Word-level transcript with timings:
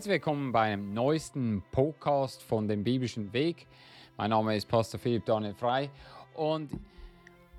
Herzlich 0.00 0.14
willkommen 0.14 0.50
beim 0.50 0.94
neuesten 0.94 1.62
Podcast 1.72 2.42
von 2.42 2.66
dem 2.66 2.82
biblischen 2.82 3.34
Weg. 3.34 3.66
Mein 4.16 4.30
Name 4.30 4.56
ist 4.56 4.66
Pastor 4.66 4.98
Philipp 4.98 5.26
Daniel 5.26 5.52
Frei 5.52 5.90
und 6.32 6.70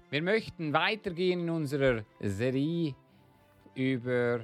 wir 0.09 0.23
möchten 0.23 0.73
weitergehen 0.73 1.41
in 1.41 1.52
unserer 1.52 2.04
Serie 2.20 2.95
über 3.76 4.40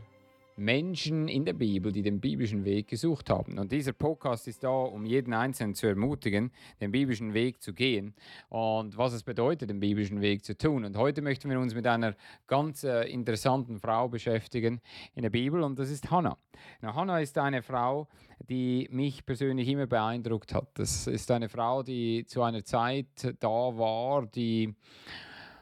Menschen 0.58 1.28
in 1.28 1.46
der 1.46 1.54
Bibel, 1.54 1.92
die 1.92 2.02
den 2.02 2.20
biblischen 2.20 2.66
Weg 2.66 2.88
gesucht 2.88 3.30
haben. 3.30 3.60
Und 3.60 3.72
dieser 3.72 3.94
Podcast 3.94 4.48
ist 4.48 4.64
da, 4.64 4.70
um 4.70 5.06
jeden 5.06 5.34
Einzelnen 5.34 5.76
zu 5.76 5.86
ermutigen, 5.86 6.52
den 6.82 6.92
biblischen 6.92 7.36
Weg 7.36 7.62
zu 7.62 7.74
gehen 7.74 8.16
und 8.50 8.98
was 8.98 9.14
es 9.14 9.22
bedeutet, 9.22 9.70
den 9.70 9.80
biblischen 9.80 10.20
Weg 10.20 10.44
zu 10.44 10.58
tun. 10.58 10.84
Und 10.84 10.98
heute 10.98 11.22
möchten 11.22 11.50
wir 11.50 11.60
uns 11.60 11.76
mit 11.76 11.86
einer 11.86 12.16
ganz 12.48 12.84
äh, 12.84 13.04
interessanten 13.04 13.80
Frau 13.80 14.10
beschäftigen 14.10 14.82
in 15.14 15.22
der 15.22 15.30
Bibel 15.30 15.62
und 15.62 15.78
das 15.78 15.92
ist 15.92 16.10
Hannah. 16.10 16.38
Na, 16.82 16.96
Hannah 16.96 17.20
ist 17.20 17.38
eine 17.38 17.62
Frau, 17.62 18.08
die 18.50 18.88
mich 18.92 19.28
persönlich 19.28 19.68
immer 19.68 19.86
beeindruckt 19.86 20.56
hat. 20.56 20.70
Das 20.74 21.06
ist 21.06 21.30
eine 21.30 21.50
Frau, 21.50 21.84
die 21.84 22.26
zu 22.26 22.42
einer 22.42 22.64
Zeit 22.64 23.36
da 23.40 23.48
war, 23.48 24.26
die 24.26 24.74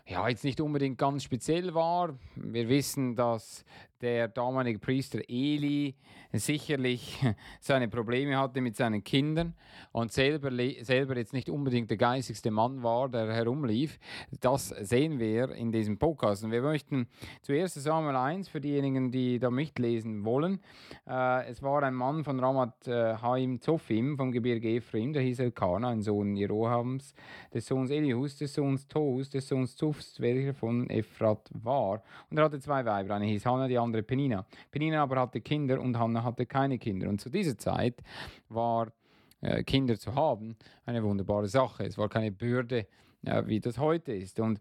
ja, 0.07 0.27
jetzt 0.27 0.43
nicht 0.43 0.61
unbedingt 0.61 0.97
ganz 0.99 1.23
speziell 1.23 1.73
war. 1.73 2.17
Wir 2.35 2.69
wissen, 2.69 3.15
dass 3.15 3.65
der 4.01 4.27
damalige 4.27 4.79
Priester 4.79 5.19
Eli 5.27 5.95
sicherlich 6.33 7.17
seine 7.59 7.87
Probleme 7.87 8.37
hatte 8.37 8.61
mit 8.61 8.75
seinen 8.75 9.03
Kindern 9.03 9.53
und 9.91 10.11
selber, 10.11 10.51
selber 10.81 11.17
jetzt 11.17 11.33
nicht 11.33 11.49
unbedingt 11.49 11.89
der 11.89 11.97
geistigste 11.97 12.51
Mann 12.51 12.83
war, 12.83 13.09
der 13.09 13.33
herumlief. 13.33 13.99
Das 14.41 14.69
sehen 14.69 15.19
wir 15.19 15.51
in 15.51 15.71
diesem 15.71 15.97
Podcast. 15.97 16.43
Und 16.43 16.51
wir 16.51 16.61
möchten 16.61 17.07
zuerst 17.41 17.75
Samuel 17.75 18.15
1 18.15 18.49
für 18.49 18.61
diejenigen, 18.61 19.11
die 19.11 19.39
da 19.39 19.49
mitlesen 19.49 20.25
wollen. 20.25 20.59
Äh, 21.07 21.47
es 21.47 21.61
war 21.61 21.83
ein 21.83 21.93
Mann 21.93 22.23
von 22.23 22.39
Ramat 22.39 22.87
äh, 22.87 23.15
Haim 23.21 23.59
Zophim 23.61 24.17
vom 24.17 24.31
Gebirge 24.31 24.75
Ephraim, 24.75 25.13
der 25.13 25.21
hieß 25.21 25.39
Elkanah, 25.39 25.89
ein 25.89 26.01
Sohn 26.01 26.35
Jerohams, 26.35 27.13
des 27.53 27.65
Sohns 27.65 27.89
Elihus, 27.91 28.37
des 28.37 28.53
Sohns 28.53 28.87
Tohus, 28.87 29.29
des 29.29 29.47
Sohns 29.47 29.75
Zufs, 29.75 30.19
welcher 30.19 30.53
von 30.53 30.89
Ephrat 30.89 31.49
war. 31.53 32.03
Und 32.29 32.37
er 32.37 32.45
hatte 32.45 32.59
zwei 32.59 32.83
Weiber, 32.85 33.15
eine 33.15 33.25
hieß 33.25 33.45
Hannah, 33.45 33.67
die 33.67 33.77
andere 33.85 34.03
Penina. 34.03 34.45
Penina 34.71 35.03
aber 35.03 35.19
hatte 35.21 35.41
Kinder 35.41 35.79
und 35.79 35.97
Hannah 35.97 36.23
hatte 36.23 36.45
keine 36.45 36.77
Kinder. 36.77 37.07
Und 37.09 37.21
zu 37.21 37.29
dieser 37.29 37.57
Zeit 37.57 38.01
war 38.49 38.91
äh, 39.41 39.63
Kinder 39.63 39.97
zu 39.97 40.13
haben 40.15 40.55
eine 40.85 41.03
wunderbare 41.03 41.47
Sache. 41.47 41.85
Es 41.85 41.97
war 41.97 42.09
keine 42.09 42.31
Bürde, 42.31 42.87
äh, 43.25 43.43
wie 43.45 43.59
das 43.59 43.77
heute 43.77 44.13
ist. 44.13 44.39
Und 44.39 44.59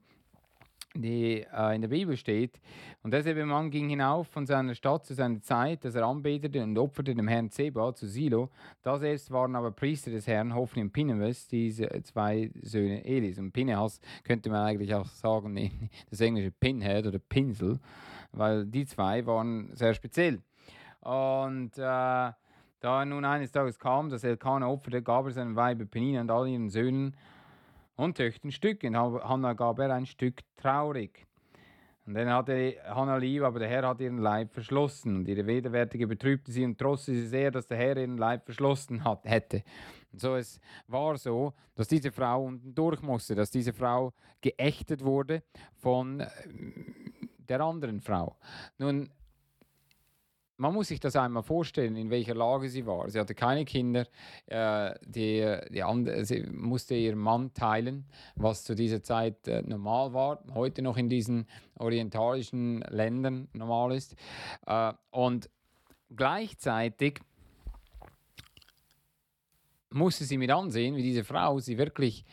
die 0.97 1.45
äh, 1.53 1.75
in 1.75 1.81
der 1.81 1.89
Bibel 1.89 2.17
steht. 2.17 2.61
Und 3.03 3.13
derselbe 3.13 3.45
Mann 3.45 3.71
ging 3.71 3.89
hinauf 3.89 4.29
von 4.29 4.47
seiner 4.47 4.75
Stadt 4.75 5.05
zu 5.05 5.15
seiner 5.15 5.41
Zeit, 5.43 5.85
dass 5.85 5.95
er 5.95 6.05
anbetete 6.05 6.63
und 6.63 6.79
opferte 6.79 7.15
dem 7.15 7.29
Herrn 7.29 7.51
Zeba 7.51 7.95
zu 7.95 8.07
Silo. 8.07 8.51
Da 8.83 8.99
selbst 8.99 9.31
waren 9.31 9.57
aber 9.57 9.73
Priester 9.73 10.11
des 10.11 10.27
Herrn, 10.27 10.55
Hophni 10.55 10.83
und 10.83 10.93
Pinevas, 10.93 11.49
diese 11.49 11.89
zwei 12.05 12.51
Söhne 12.63 13.05
Elis. 13.05 13.39
Und 13.39 13.53
Pinehas 13.53 14.01
könnte 14.23 14.51
man 14.51 14.67
eigentlich 14.67 14.95
auch 14.95 15.07
sagen, 15.07 15.91
das 16.11 16.21
englische 16.21 16.53
Pinhead 16.53 17.07
oder 17.07 17.19
Pinsel 17.19 17.81
weil 18.35 18.67
die 18.67 18.87
zwei 18.87 19.25
waren 19.27 19.75
sehr 19.75 19.95
speziell. 19.95 20.43
Und 21.01 21.73
äh, 21.77 22.33
da 22.81 23.05
nun 23.05 23.25
eines 23.25 23.53
Tages 23.53 23.79
kam, 23.79 24.11
dass 24.11 24.25
Elkanah 24.25 24.69
opferte, 24.69 25.03
gab 25.03 25.27
er 25.27 25.33
seinem 25.33 25.57
Weibe 25.57 25.87
Penina 25.87 26.21
und 26.21 26.31
all 26.31 26.49
ihren 26.49 26.69
Söhnen 26.69 27.17
und 27.97 28.17
Töchtern 28.17 28.51
Stücke. 28.51 28.87
Und 28.89 28.97
Hannah 28.97 29.55
gab 29.55 29.79
er 29.79 29.93
ein 29.95 30.07
Stück 30.07 30.41
traurig. 30.57 31.27
Und 32.07 32.15
dann 32.15 32.29
hatte 32.29 32.75
Hannah 32.87 33.17
lieb, 33.17 33.43
aber 33.43 33.59
der 33.59 33.69
Herr 33.69 33.89
hat 33.89 34.01
ihren 34.01 34.19
Leib 34.19 34.53
verschlossen. 34.53 35.17
Und 35.17 35.29
ihre 35.29 35.47
Wederwärtige 35.47 36.07
betrübte 36.07 36.53
sie 36.53 36.65
und 36.65 36.79
trotzte 36.79 37.13
sie 37.13 37.27
sehr, 37.27 37.51
dass 37.51 37.67
der 37.67 37.79
Herr 37.79 37.97
ihren 37.97 38.19
Leib 38.19 38.45
verschlossen 38.45 39.05
hat, 39.05 39.25
hätte. 39.25 39.63
Und 40.13 40.21
so 40.21 40.35
es 40.35 40.61
war 40.87 41.17
so, 41.17 41.55
dass 41.75 41.89
diese 41.89 42.13
Frau 42.13 42.45
unten 42.45 42.75
durch 42.75 43.01
musste, 43.01 43.35
dass 43.35 43.51
diese 43.51 43.73
Frau 43.73 44.13
geächtet 44.43 45.03
wurde 45.03 45.43
von 45.77 46.21
äh, 46.21 46.27
der 47.49 47.61
anderen 47.61 48.01
Frau. 48.01 48.37
Nun, 48.79 49.11
man 50.57 50.73
muss 50.73 50.89
sich 50.89 51.01
das 51.01 51.17
einmal 51.17 51.43
vorstellen, 51.43 51.97
in 51.97 52.11
welcher 52.11 52.35
Lage 52.35 52.69
sie 52.69 52.87
war. 52.87 53.09
Sie 53.11 53.19
hatte 53.19 53.35
keine 53.35 53.65
Kinder, 53.65 54.07
äh, 54.47 54.95
die, 55.05 55.59
die 55.71 55.83
andere, 55.83 56.25
sie 56.25 56.43
musste 56.43 56.95
ihren 56.95 57.19
Mann 57.19 57.53
teilen, 57.55 58.07
was 58.37 58.65
zu 58.65 58.75
dieser 58.75 59.03
Zeit 59.03 59.49
äh, 59.49 59.63
normal 59.63 60.13
war, 60.13 60.45
heute 60.55 60.83
noch 60.83 60.97
in 60.97 61.09
diesen 61.09 61.47
orientalischen 61.79 62.83
Ländern 62.83 63.49
normal 63.53 63.95
ist. 63.95 64.15
Äh, 64.67 64.93
und 65.11 65.51
gleichzeitig 66.15 67.21
musste 69.91 70.25
sie 70.25 70.39
mit 70.39 70.51
ansehen, 70.51 70.97
wie 70.97 71.03
diese 71.03 71.25
Frau 71.25 71.59
sie 71.59 71.79
wirklich 71.79 72.25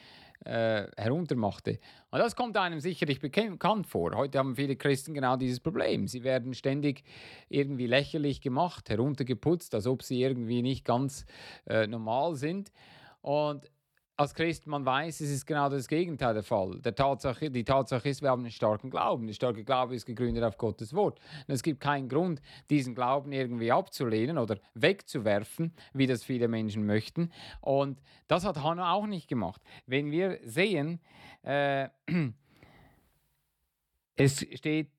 äh, 0.46 0.88
heruntermachte. 0.98 1.80
Und 2.10 2.20
das 2.20 2.36
kommt 2.36 2.58
einem 2.58 2.80
sicherlich 2.80 3.20
bekannt 3.20 3.88
vor. 3.88 4.16
Heute 4.16 4.40
haben 4.40 4.56
viele 4.56 4.76
Christen 4.76 5.14
genau 5.14 5.38
dieses 5.38 5.60
Problem. 5.60 6.08
Sie 6.08 6.24
werden 6.24 6.54
ständig 6.54 7.04
irgendwie 7.50 7.88
lächerlich 7.88 8.42
gemacht, 8.42 8.90
heruntergeputzt, 8.90 9.76
als 9.76 9.88
ob 9.88 10.04
sie 10.04 10.22
irgendwie 10.22 10.62
nicht 10.62 10.84
ganz 10.86 11.26
äh, 11.68 11.88
normal 11.88 12.36
sind. 12.36 12.72
Und 13.22 13.70
als 14.18 14.34
Christ, 14.36 14.68
man 14.68 14.86
weiß, 14.86 15.22
es 15.22 15.32
ist 15.32 15.46
genau 15.46 15.70
das 15.70 15.88
Gegenteil 15.88 16.34
der 16.34 16.44
Fall. 16.44 16.80
Der 16.82 16.94
Tatsache, 16.94 17.50
die 17.50 17.64
Tatsache 17.64 18.10
ist, 18.10 18.22
wir 18.22 18.30
haben 18.30 18.42
einen 18.42 18.52
starken 18.52 18.90
Glauben. 18.90 19.28
Der 19.28 19.34
starke 19.34 19.64
Glaube 19.64 19.96
ist 19.96 20.06
gegründet 20.06 20.44
auf 20.44 20.58
Gottes 20.58 20.94
Wort. 20.94 21.20
Und 21.48 21.54
es 21.54 21.64
gibt 21.64 21.80
keinen 21.80 22.08
Grund, 22.08 22.42
diesen 22.70 22.94
Glauben 22.94 23.32
irgendwie 23.32 23.72
abzulehnen 23.72 24.38
oder 24.38 24.58
wegzuwerfen, 24.74 25.74
wie 25.94 26.08
das 26.08 26.24
viele 26.24 26.48
Menschen 26.48 26.86
möchten. 26.86 27.32
Und 27.62 28.00
das 28.28 28.46
hat 28.46 28.62
Hannah 28.62 28.94
auch 28.94 29.08
nicht 29.08 29.28
gemacht. 29.28 29.62
Wenn 29.88 30.12
wir 30.12 30.40
sehen, 30.44 31.00
äh, 31.44 31.90
es 34.16 34.46
steht 34.54 34.92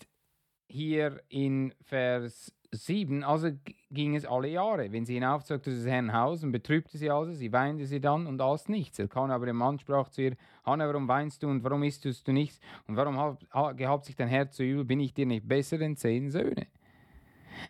hier 0.72 1.22
in 1.28 1.75
Vers 1.83 2.53
7, 2.71 3.22
also 3.22 3.50
ging 3.91 4.16
es 4.16 4.25
alle 4.25 4.49
Jahre. 4.49 4.91
Wenn 4.91 5.05
sie 5.05 5.15
hinaufzog 5.15 5.62
zu 5.62 5.71
des 5.71 5.87
Herrn 5.87 6.15
Haus 6.15 6.43
und 6.43 6.53
betrübte 6.53 6.97
sie 6.97 7.10
also, 7.10 7.33
sie 7.33 7.53
weinte 7.53 7.87
sie 7.87 8.00
dann 8.00 8.27
und 8.27 8.41
aß 8.41 8.69
nichts. 8.69 8.99
Elkanah 8.99 9.34
aber 9.34 9.44
der 9.44 9.55
Mann 9.55 9.78
sprach 9.78 10.09
zu 10.09 10.22
ihr, 10.22 10.37
Hanna, 10.65 10.88
warum 10.88 11.06
weinst 11.09 11.43
du 11.43 11.49
und 11.49 11.62
warum 11.62 11.83
isst 11.83 12.05
du 12.05 12.33
nichts? 12.33 12.59
Und 12.87 12.97
warum 12.97 13.37
gehabt 13.77 14.06
sich 14.06 14.16
dein 14.16 14.28
Herz 14.28 14.56
so 14.56 14.62
übel? 14.62 14.84
Bin 14.84 15.00
ich 15.00 15.12
dir 15.12 15.27
nicht 15.27 15.47
besser 15.47 15.77
denn 15.77 15.97
zehn 15.97 16.31
Söhne? 16.31 16.66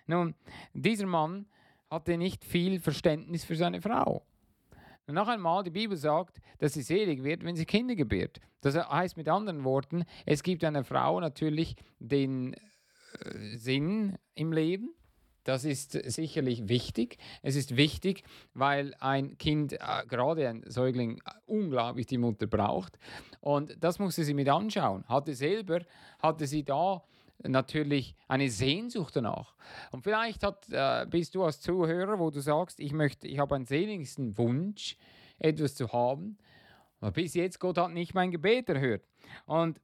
Nun, 0.06 0.34
dieser 0.72 1.06
Mann 1.06 1.46
hatte 1.90 2.16
nicht 2.16 2.44
viel 2.44 2.78
Verständnis 2.78 3.44
für 3.44 3.56
seine 3.56 3.82
Frau. 3.82 4.22
Und 5.08 5.14
noch 5.14 5.26
einmal, 5.26 5.64
die 5.64 5.70
Bibel 5.70 5.96
sagt, 5.96 6.40
dass 6.58 6.74
sie 6.74 6.82
selig 6.82 7.24
wird, 7.24 7.44
wenn 7.44 7.56
sie 7.56 7.66
Kinder 7.66 7.96
gebärt. 7.96 8.40
Das 8.60 8.76
heißt 8.76 9.16
mit 9.16 9.28
anderen 9.28 9.64
Worten, 9.64 10.04
es 10.24 10.44
gibt 10.44 10.62
einer 10.62 10.84
Frau 10.84 11.18
natürlich 11.18 11.74
den 11.98 12.54
Sinn 13.56 14.16
im 14.34 14.52
Leben. 14.52 14.94
Das 15.44 15.64
ist 15.64 15.92
sicherlich 15.92 16.68
wichtig. 16.68 17.18
Es 17.42 17.56
ist 17.56 17.76
wichtig, 17.76 18.22
weil 18.54 18.94
ein 19.00 19.38
Kind, 19.38 19.72
äh, 19.72 19.78
gerade 20.08 20.48
ein 20.48 20.62
Säugling, 20.66 21.18
äh, 21.18 21.32
unglaublich 21.46 22.06
die 22.06 22.18
Mutter 22.18 22.46
braucht. 22.46 22.98
Und 23.40 23.76
das 23.80 23.98
musste 23.98 24.22
sie 24.22 24.34
mit 24.34 24.48
anschauen. 24.48 25.04
Hatte 25.08 25.34
selber, 25.34 25.80
hatte 26.20 26.46
sie 26.46 26.62
da 26.62 27.02
natürlich 27.42 28.14
eine 28.28 28.48
Sehnsucht 28.50 29.16
danach. 29.16 29.54
Und 29.90 30.02
vielleicht 30.04 30.44
hat, 30.44 30.68
äh, 30.70 31.06
bist 31.10 31.34
du 31.34 31.42
als 31.42 31.60
Zuhörer, 31.60 32.20
wo 32.20 32.30
du 32.30 32.40
sagst, 32.40 32.78
ich 32.78 32.92
möchte, 32.92 33.26
ich 33.26 33.40
habe 33.40 33.56
einen 33.56 33.66
sehnlichsten 33.66 34.38
Wunsch, 34.38 34.96
etwas 35.40 35.74
zu 35.74 35.92
haben. 35.92 36.38
Aber 37.00 37.10
bis 37.10 37.34
jetzt, 37.34 37.58
Gott 37.58 37.78
hat 37.78 37.90
nicht 37.90 38.14
mein 38.14 38.30
Gebet 38.30 38.68
erhört. 38.68 39.02
Und 39.46 39.80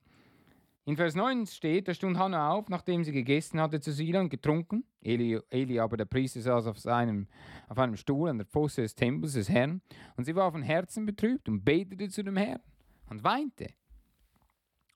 in 0.88 0.96
Vers 0.96 1.14
9 1.14 1.46
steht, 1.46 1.86
da 1.86 1.92
stund 1.92 2.16
Hannah 2.16 2.50
auf, 2.50 2.70
nachdem 2.70 3.04
sie 3.04 3.12
gegessen 3.12 3.60
hatte 3.60 3.78
zu 3.78 3.92
Sila 3.92 4.20
und 4.20 4.30
getrunken. 4.30 4.84
Eli, 5.02 5.38
Eli 5.50 5.78
aber, 5.78 5.98
der 5.98 6.06
Priester, 6.06 6.40
saß 6.40 6.66
auf, 6.66 6.78
seinem, 6.78 7.28
auf 7.68 7.76
einem 7.78 7.94
Stuhl 7.94 8.30
an 8.30 8.38
der 8.38 8.46
Pfoste 8.46 8.80
des 8.80 8.94
Tempels 8.94 9.34
des 9.34 9.50
Herrn. 9.50 9.82
Und 10.16 10.24
sie 10.24 10.34
war 10.34 10.50
von 10.50 10.62
Herzen 10.62 11.04
betrübt 11.04 11.46
und 11.46 11.62
betete 11.62 12.08
zu 12.08 12.24
dem 12.24 12.38
Herrn 12.38 12.62
und 13.10 13.22
weinte. 13.22 13.66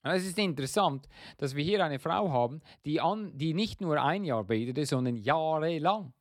Und 0.02 0.12
es 0.12 0.24
ist 0.24 0.38
interessant, 0.38 1.10
dass 1.36 1.54
wir 1.54 1.62
hier 1.62 1.84
eine 1.84 1.98
Frau 1.98 2.30
haben, 2.30 2.62
die, 2.86 2.98
an, 2.98 3.36
die 3.36 3.52
nicht 3.52 3.82
nur 3.82 4.02
ein 4.02 4.24
Jahr 4.24 4.44
betete, 4.44 4.86
sondern 4.86 5.16
jahrelang. 5.16 6.14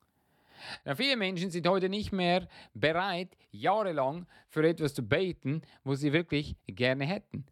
Ja, 0.84 0.96
viele 0.96 1.16
Menschen 1.16 1.50
sind 1.50 1.66
heute 1.66 1.88
nicht 1.88 2.12
mehr 2.12 2.50
bereit, 2.74 3.38
jahrelang 3.52 4.28
für 4.50 4.68
etwas 4.68 4.94
zu 4.94 5.02
beten, 5.02 5.62
wo 5.86 5.96
sie 5.96 6.12
wirklich 6.12 6.58
gerne 6.68 7.06
hätten. 7.06 7.46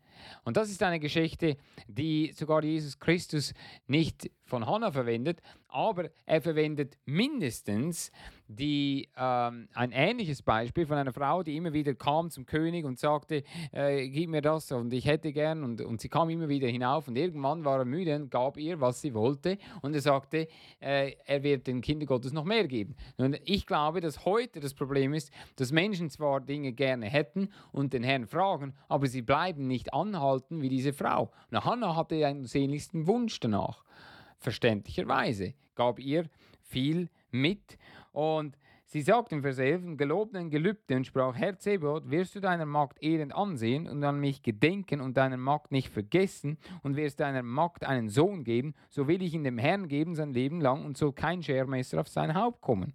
Und 0.43 0.57
das 0.57 0.69
ist 0.69 0.83
eine 0.83 0.99
Geschichte, 0.99 1.57
die 1.87 2.31
sogar 2.33 2.63
Jesus 2.63 2.99
Christus 2.99 3.53
nicht 3.87 4.29
von 4.45 4.65
Hannah 4.65 4.91
verwendet, 4.91 5.41
aber 5.67 6.09
er 6.25 6.41
verwendet 6.41 6.97
mindestens 7.05 8.11
die, 8.49 9.07
ähm, 9.15 9.69
ein 9.73 9.91
ähnliches 9.91 10.41
Beispiel 10.41 10.87
von 10.87 10.97
einer 10.97 11.13
Frau, 11.13 11.43
die 11.43 11.55
immer 11.55 11.71
wieder 11.71 11.93
kam 11.93 12.31
zum 12.31 12.47
König 12.47 12.83
und 12.83 12.97
sagte, 12.97 13.43
äh, 13.71 14.09
gib 14.09 14.31
mir 14.31 14.41
das 14.41 14.71
und 14.71 14.91
ich 14.91 15.05
hätte 15.05 15.31
gern 15.31 15.63
und, 15.63 15.81
und 15.81 16.01
sie 16.01 16.09
kam 16.09 16.29
immer 16.31 16.49
wieder 16.49 16.67
hinauf 16.67 17.07
und 17.07 17.15
irgendwann 17.15 17.63
war 17.63 17.77
er 17.77 17.85
müde 17.85 18.15
und 18.15 18.31
gab 18.31 18.57
ihr, 18.57 18.81
was 18.81 19.01
sie 19.01 19.13
wollte 19.13 19.59
und 19.83 19.93
er 19.93 20.01
sagte, 20.01 20.47
äh, 20.79 21.13
er 21.25 21.43
wird 21.43 21.67
den 21.67 21.81
Kindern 21.81 22.07
Gottes 22.07 22.33
noch 22.33 22.43
mehr 22.43 22.67
geben. 22.67 22.95
Und 23.17 23.39
ich 23.45 23.67
glaube, 23.67 24.01
dass 24.01 24.25
heute 24.25 24.59
das 24.59 24.73
Problem 24.73 25.13
ist, 25.13 25.31
dass 25.55 25.71
Menschen 25.71 26.09
zwar 26.09 26.41
Dinge 26.41 26.73
gerne 26.73 27.05
hätten 27.05 27.49
und 27.71 27.93
den 27.93 28.03
Herrn 28.03 28.25
fragen, 28.25 28.73
aber 28.87 29.05
sie 29.05 29.21
bleiben 29.21 29.67
nicht 29.67 29.93
anhalten 29.93 30.61
wie 30.61 30.69
diese 30.69 30.91
Frau. 30.91 31.31
Und 31.51 31.63
Hannah 31.63 31.95
hatte 31.95 32.25
einen 32.25 32.45
sehnlichsten 32.45 33.05
Wunsch 33.05 33.39
danach 33.39 33.83
verständlicherweise, 34.39 35.53
gab 35.75 35.99
ihr 35.99 36.25
viel 36.63 37.09
mit. 37.31 37.77
Und 38.11 38.57
sie 38.85 39.01
sagt 39.01 39.31
im 39.31 39.41
Vers 39.41 39.59
11, 39.59 39.97
gelobten 39.97 40.49
Gelübde 40.49 40.95
und 40.95 41.05
sprach, 41.05 41.35
Herr 41.35 41.57
Zebot, 41.57 42.09
wirst 42.09 42.35
du 42.35 42.39
deiner 42.39 42.65
Magd 42.65 43.01
ehrend 43.01 43.33
ansehen 43.33 43.87
und 43.87 44.03
an 44.03 44.19
mich 44.19 44.41
gedenken 44.41 45.01
und 45.01 45.17
deiner 45.17 45.37
Magd 45.37 45.71
nicht 45.71 45.89
vergessen 45.89 46.57
und 46.83 46.95
wirst 46.95 47.19
deiner 47.19 47.43
Magd 47.43 47.83
einen 47.83 48.09
Sohn 48.09 48.43
geben, 48.43 48.73
so 48.89 49.07
will 49.07 49.21
ich 49.21 49.33
ihn 49.33 49.43
dem 49.43 49.57
Herrn 49.57 49.87
geben 49.87 50.15
sein 50.15 50.33
Leben 50.33 50.61
lang 50.61 50.85
und 50.85 50.97
soll 50.97 51.13
kein 51.13 51.43
Schermesser 51.43 52.01
auf 52.01 52.07
sein 52.07 52.33
Haupt 52.33 52.61
kommen. 52.61 52.93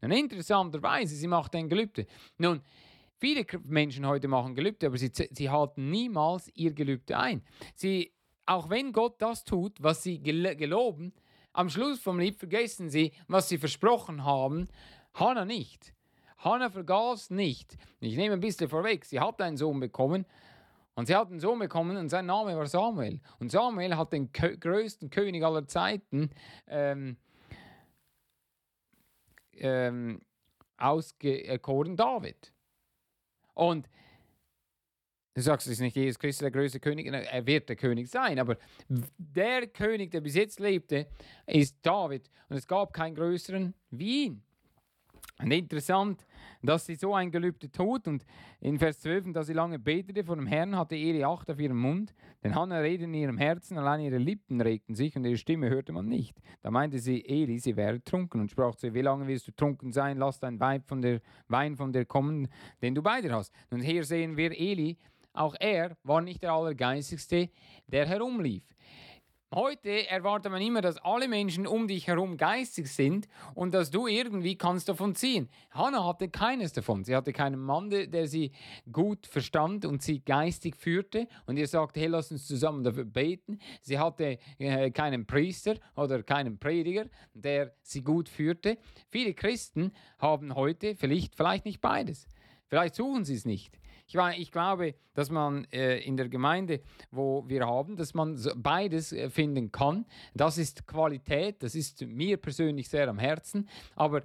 Und 0.00 0.10
interessanterweise, 0.10 1.14
sie 1.14 1.28
macht 1.28 1.54
ein 1.54 1.68
Gelübde. 1.68 2.06
Nun, 2.38 2.62
Viele 3.18 3.46
Menschen 3.64 4.06
heute 4.06 4.28
machen 4.28 4.54
Gelübde, 4.54 4.88
aber 4.88 4.98
sie, 4.98 5.10
sie 5.10 5.48
halten 5.48 5.88
niemals 5.90 6.50
ihr 6.54 6.74
Gelübde 6.74 7.16
ein. 7.16 7.42
Sie 7.74 8.12
auch 8.44 8.70
wenn 8.70 8.92
Gott 8.92 9.20
das 9.20 9.44
tut, 9.44 9.82
was 9.82 10.02
sie 10.02 10.22
geloben, 10.22 11.12
am 11.56 11.70
Schluss 11.70 12.00
vom 12.00 12.18
Lied 12.18 12.36
vergessen 12.36 12.90
sie, 12.90 13.12
was 13.28 13.48
sie 13.48 13.58
versprochen 13.58 14.24
haben. 14.24 14.68
Hannah 15.14 15.46
nicht. 15.46 15.94
Hannah 16.38 16.70
vergaß 16.70 17.30
nicht. 17.30 17.78
Ich 18.00 18.16
nehme 18.16 18.34
ein 18.34 18.40
bisschen 18.40 18.68
vorweg. 18.68 19.06
Sie 19.06 19.20
hat 19.20 19.40
einen 19.40 19.56
Sohn 19.56 19.80
bekommen. 19.80 20.26
Und 20.94 21.06
sie 21.06 21.16
hat 21.16 21.30
einen 21.30 21.40
Sohn 21.40 21.58
bekommen 21.58 21.96
und 21.96 22.08
sein 22.08 22.26
Name 22.26 22.56
war 22.56 22.66
Samuel. 22.66 23.20
Und 23.38 23.50
Samuel 23.50 23.96
hat 23.96 24.12
den 24.12 24.32
größten 24.32 25.10
König 25.10 25.44
aller 25.44 25.66
Zeiten 25.66 26.30
ähm, 26.66 27.16
ähm, 29.52 30.20
auserkoren, 30.76 31.96
David. 31.96 32.52
Und 33.54 33.88
Du 35.36 35.42
sagst, 35.42 35.66
es 35.66 35.80
nicht 35.80 35.94
Jesus 35.94 36.18
Christus 36.18 36.40
der 36.40 36.50
größte 36.50 36.80
König, 36.80 37.06
er 37.08 37.46
wird 37.46 37.68
der 37.68 37.76
König 37.76 38.08
sein, 38.08 38.38
aber 38.38 38.56
der 39.18 39.66
König, 39.66 40.10
der 40.10 40.22
bis 40.22 40.34
jetzt 40.34 40.58
lebte, 40.60 41.08
ist 41.46 41.76
David 41.82 42.30
und 42.48 42.56
es 42.56 42.66
gab 42.66 42.94
keinen 42.94 43.14
größeren 43.14 43.74
wie 43.90 44.24
ihn. 44.24 44.42
Und 45.38 45.50
interessant, 45.50 46.26
dass 46.62 46.86
sie 46.86 46.94
so 46.94 47.14
ein 47.14 47.30
Gelübde 47.30 47.70
tut 47.70 48.08
und 48.08 48.24
in 48.60 48.78
Vers 48.78 49.00
12, 49.00 49.34
da 49.34 49.42
sie 49.42 49.52
lange 49.52 49.78
betete 49.78 50.24
vor 50.24 50.36
dem 50.36 50.46
Herrn, 50.46 50.74
hatte 50.74 50.96
Eli 50.96 51.22
Acht 51.22 51.50
auf 51.50 51.60
ihrem 51.60 51.78
Mund, 51.78 52.14
denn 52.42 52.54
Hannah 52.54 52.78
redete 52.78 53.04
in 53.04 53.12
ihrem 53.12 53.36
Herzen, 53.36 53.76
allein 53.76 54.00
ihre 54.00 54.16
Lippen 54.16 54.62
regten 54.62 54.94
sich 54.94 55.14
und 55.16 55.26
ihre 55.26 55.36
Stimme 55.36 55.68
hörte 55.68 55.92
man 55.92 56.08
nicht. 56.08 56.34
Da 56.62 56.70
meinte 56.70 56.98
sie 56.98 57.22
Eli, 57.26 57.58
sie 57.58 57.76
wäre 57.76 58.02
trunken 58.02 58.40
und 58.40 58.50
sprach 58.50 58.74
zu 58.76 58.86
ihr, 58.86 58.94
wie 58.94 59.02
lange 59.02 59.26
wirst 59.26 59.48
du 59.48 59.52
trunken 59.52 59.92
sein, 59.92 60.16
lass 60.16 60.40
dein 60.40 60.58
Weib 60.60 60.88
von 60.88 61.02
der 61.02 61.20
Wein 61.48 61.76
von 61.76 61.92
dir 61.92 62.06
kommen, 62.06 62.48
den 62.80 62.94
du 62.94 63.02
bei 63.02 63.20
dir 63.20 63.34
hast. 63.34 63.52
Und 63.68 63.82
hier 63.82 64.04
sehen 64.04 64.38
wir 64.38 64.58
Eli, 64.58 64.96
auch 65.36 65.54
er 65.58 65.96
war 66.02 66.20
nicht 66.20 66.42
der 66.42 66.52
Allergeistigste, 66.52 67.50
der 67.86 68.06
herumlief. 68.06 68.64
Heute 69.54 70.08
erwartet 70.08 70.50
man 70.50 70.60
immer, 70.60 70.80
dass 70.80 70.98
alle 70.98 71.28
Menschen 71.28 71.68
um 71.68 71.86
dich 71.86 72.08
herum 72.08 72.36
geistig 72.36 72.88
sind 72.88 73.28
und 73.54 73.72
dass 73.74 73.92
du 73.92 74.08
irgendwie 74.08 74.58
kannst 74.58 74.88
davon 74.88 75.14
ziehen. 75.14 75.48
Hannah 75.70 76.04
hatte 76.04 76.28
keines 76.28 76.72
davon. 76.72 77.04
Sie 77.04 77.14
hatte 77.14 77.32
keinen 77.32 77.60
Mann, 77.60 77.88
der 77.88 78.26
sie 78.26 78.50
gut 78.90 79.24
verstand 79.24 79.84
und 79.84 80.02
sie 80.02 80.18
geistig 80.18 80.74
führte 80.76 81.28
und 81.46 81.58
ihr 81.58 81.68
sagte, 81.68 82.00
hey, 82.00 82.08
lass 82.08 82.32
uns 82.32 82.48
zusammen 82.48 82.82
dafür 82.82 83.04
beten. 83.04 83.60
Sie 83.82 84.00
hatte 84.00 84.38
äh, 84.58 84.90
keinen 84.90 85.26
Priester 85.26 85.76
oder 85.94 86.24
keinen 86.24 86.58
Prediger, 86.58 87.06
der 87.32 87.72
sie 87.82 88.02
gut 88.02 88.28
führte. 88.28 88.78
Viele 89.10 89.32
Christen 89.32 89.92
haben 90.18 90.56
heute 90.56 90.96
vielleicht, 90.96 91.36
vielleicht 91.36 91.66
nicht 91.66 91.80
beides. 91.80 92.26
Vielleicht 92.66 92.96
suchen 92.96 93.24
sie 93.24 93.36
es 93.36 93.44
nicht. 93.44 93.78
Ich, 94.06 94.14
ich 94.14 94.52
glaube, 94.52 94.94
dass 95.14 95.30
man 95.30 95.64
äh, 95.72 95.98
in 95.98 96.16
der 96.16 96.28
Gemeinde, 96.28 96.80
wo 97.10 97.44
wir 97.48 97.66
haben, 97.66 97.96
dass 97.96 98.14
man 98.14 98.40
beides 98.56 99.12
äh, 99.12 99.30
finden 99.30 99.72
kann. 99.72 100.06
Das 100.34 100.58
ist 100.58 100.86
Qualität, 100.86 101.62
das 101.62 101.74
ist 101.74 102.02
mir 102.02 102.36
persönlich 102.36 102.88
sehr 102.88 103.08
am 103.08 103.18
Herzen. 103.18 103.68
Aber 103.96 104.22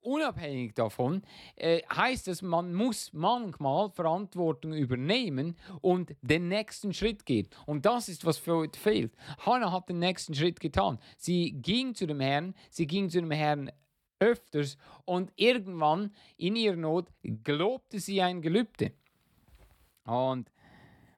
unabhängig 0.00 0.74
davon 0.74 1.22
äh, 1.56 1.82
heißt 1.94 2.28
es, 2.28 2.40
man 2.40 2.72
muss 2.74 3.12
manchmal 3.12 3.90
Verantwortung 3.90 4.72
übernehmen 4.72 5.56
und 5.82 6.14
den 6.22 6.48
nächsten 6.48 6.94
Schritt 6.94 7.26
gehen. 7.26 7.48
Und 7.66 7.84
das 7.84 8.08
ist, 8.08 8.24
was 8.24 8.38
für 8.38 8.56
heute 8.56 8.80
fehlt. 8.80 9.14
Hannah 9.44 9.72
hat 9.72 9.90
den 9.90 9.98
nächsten 9.98 10.34
Schritt 10.34 10.60
getan. 10.60 10.98
Sie 11.18 11.52
ging 11.52 11.94
zu 11.94 12.06
dem 12.06 12.20
Herrn, 12.20 12.54
sie 12.70 12.86
ging 12.86 13.10
zu 13.10 13.20
dem 13.20 13.30
Herrn 13.30 13.70
öfters 14.20 14.76
und 15.04 15.32
irgendwann 15.36 16.14
in 16.36 16.56
ihrer 16.56 16.76
Not 16.76 17.08
gelobte 17.22 18.00
sie 18.00 18.20
ein 18.22 18.42
Gelübde. 18.42 18.92
Und 20.08 20.50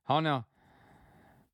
Hannah 0.05 0.47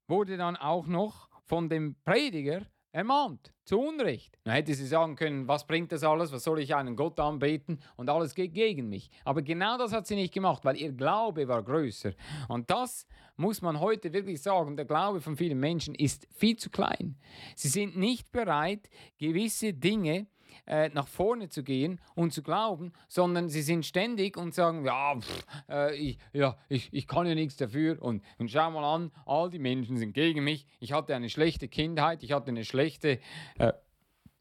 wurde 0.08 0.38
dann 0.38 0.56
auch 0.56 0.86
noch 0.86 1.28
von 1.44 1.68
dem 1.68 1.94
Prediger 2.02 2.62
ermahnt, 2.92 3.52
zu 3.66 3.78
Unrecht. 3.78 4.38
Dann 4.44 4.54
hätte 4.54 4.72
sie 4.72 4.86
sagen 4.86 5.16
können, 5.16 5.46
was 5.46 5.66
bringt 5.66 5.92
das 5.92 6.02
alles, 6.02 6.32
was 6.32 6.44
soll 6.44 6.60
ich 6.60 6.74
einen 6.74 6.96
Gott 6.96 7.20
anbeten 7.20 7.78
und 7.96 8.08
alles 8.08 8.34
geht 8.34 8.54
gegen 8.54 8.88
mich. 8.88 9.10
Aber 9.22 9.42
genau 9.42 9.76
das 9.76 9.92
hat 9.92 10.06
sie 10.06 10.14
nicht 10.14 10.32
gemacht, 10.32 10.64
weil 10.64 10.78
ihr 10.78 10.92
Glaube 10.92 11.46
war 11.46 11.62
größer. 11.62 12.12
Und 12.48 12.70
das 12.70 13.06
muss 13.36 13.60
man 13.60 13.80
heute 13.80 14.14
wirklich 14.14 14.40
sagen, 14.40 14.76
der 14.76 14.86
Glaube 14.86 15.20
von 15.20 15.36
vielen 15.36 15.60
Menschen 15.60 15.94
ist 15.94 16.26
viel 16.30 16.56
zu 16.56 16.70
klein. 16.70 17.18
Sie 17.54 17.68
sind 17.68 17.98
nicht 17.98 18.32
bereit, 18.32 18.88
gewisse 19.18 19.74
Dinge 19.74 20.26
äh, 20.66 20.88
nach 20.90 21.08
vorne 21.08 21.48
zu 21.48 21.62
gehen 21.62 22.00
und 22.14 22.32
zu 22.32 22.42
glauben, 22.42 22.92
sondern 23.08 23.48
sie 23.48 23.62
sind 23.62 23.86
ständig 23.86 24.36
und 24.36 24.54
sagen, 24.54 24.84
ja, 24.84 25.18
pff, 25.18 25.46
äh, 25.68 25.94
ich, 25.96 26.18
ja 26.32 26.56
ich, 26.68 26.92
ich 26.92 27.06
kann 27.06 27.26
ja 27.26 27.34
nichts 27.34 27.56
dafür 27.56 28.02
und, 28.02 28.22
und 28.38 28.50
schau 28.50 28.70
mal 28.70 28.84
an, 28.84 29.12
all 29.24 29.50
die 29.50 29.58
Menschen 29.58 29.96
sind 29.96 30.12
gegen 30.12 30.44
mich, 30.44 30.66
ich 30.80 30.92
hatte 30.92 31.14
eine 31.14 31.28
schlechte 31.28 31.68
Kindheit, 31.68 32.22
ich 32.22 32.32
hatte 32.32 32.48
eine 32.48 32.64
schlechte, 32.64 33.20
äh, 33.58 33.72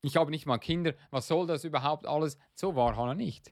ich 0.01 0.17
habe 0.17 0.31
nicht 0.31 0.45
mal 0.45 0.57
Kinder, 0.57 0.93
was 1.09 1.27
soll 1.27 1.47
das 1.47 1.63
überhaupt 1.63 2.05
alles? 2.05 2.37
So 2.53 2.75
war 2.75 2.95
Hannah 2.95 3.15
nicht. 3.15 3.51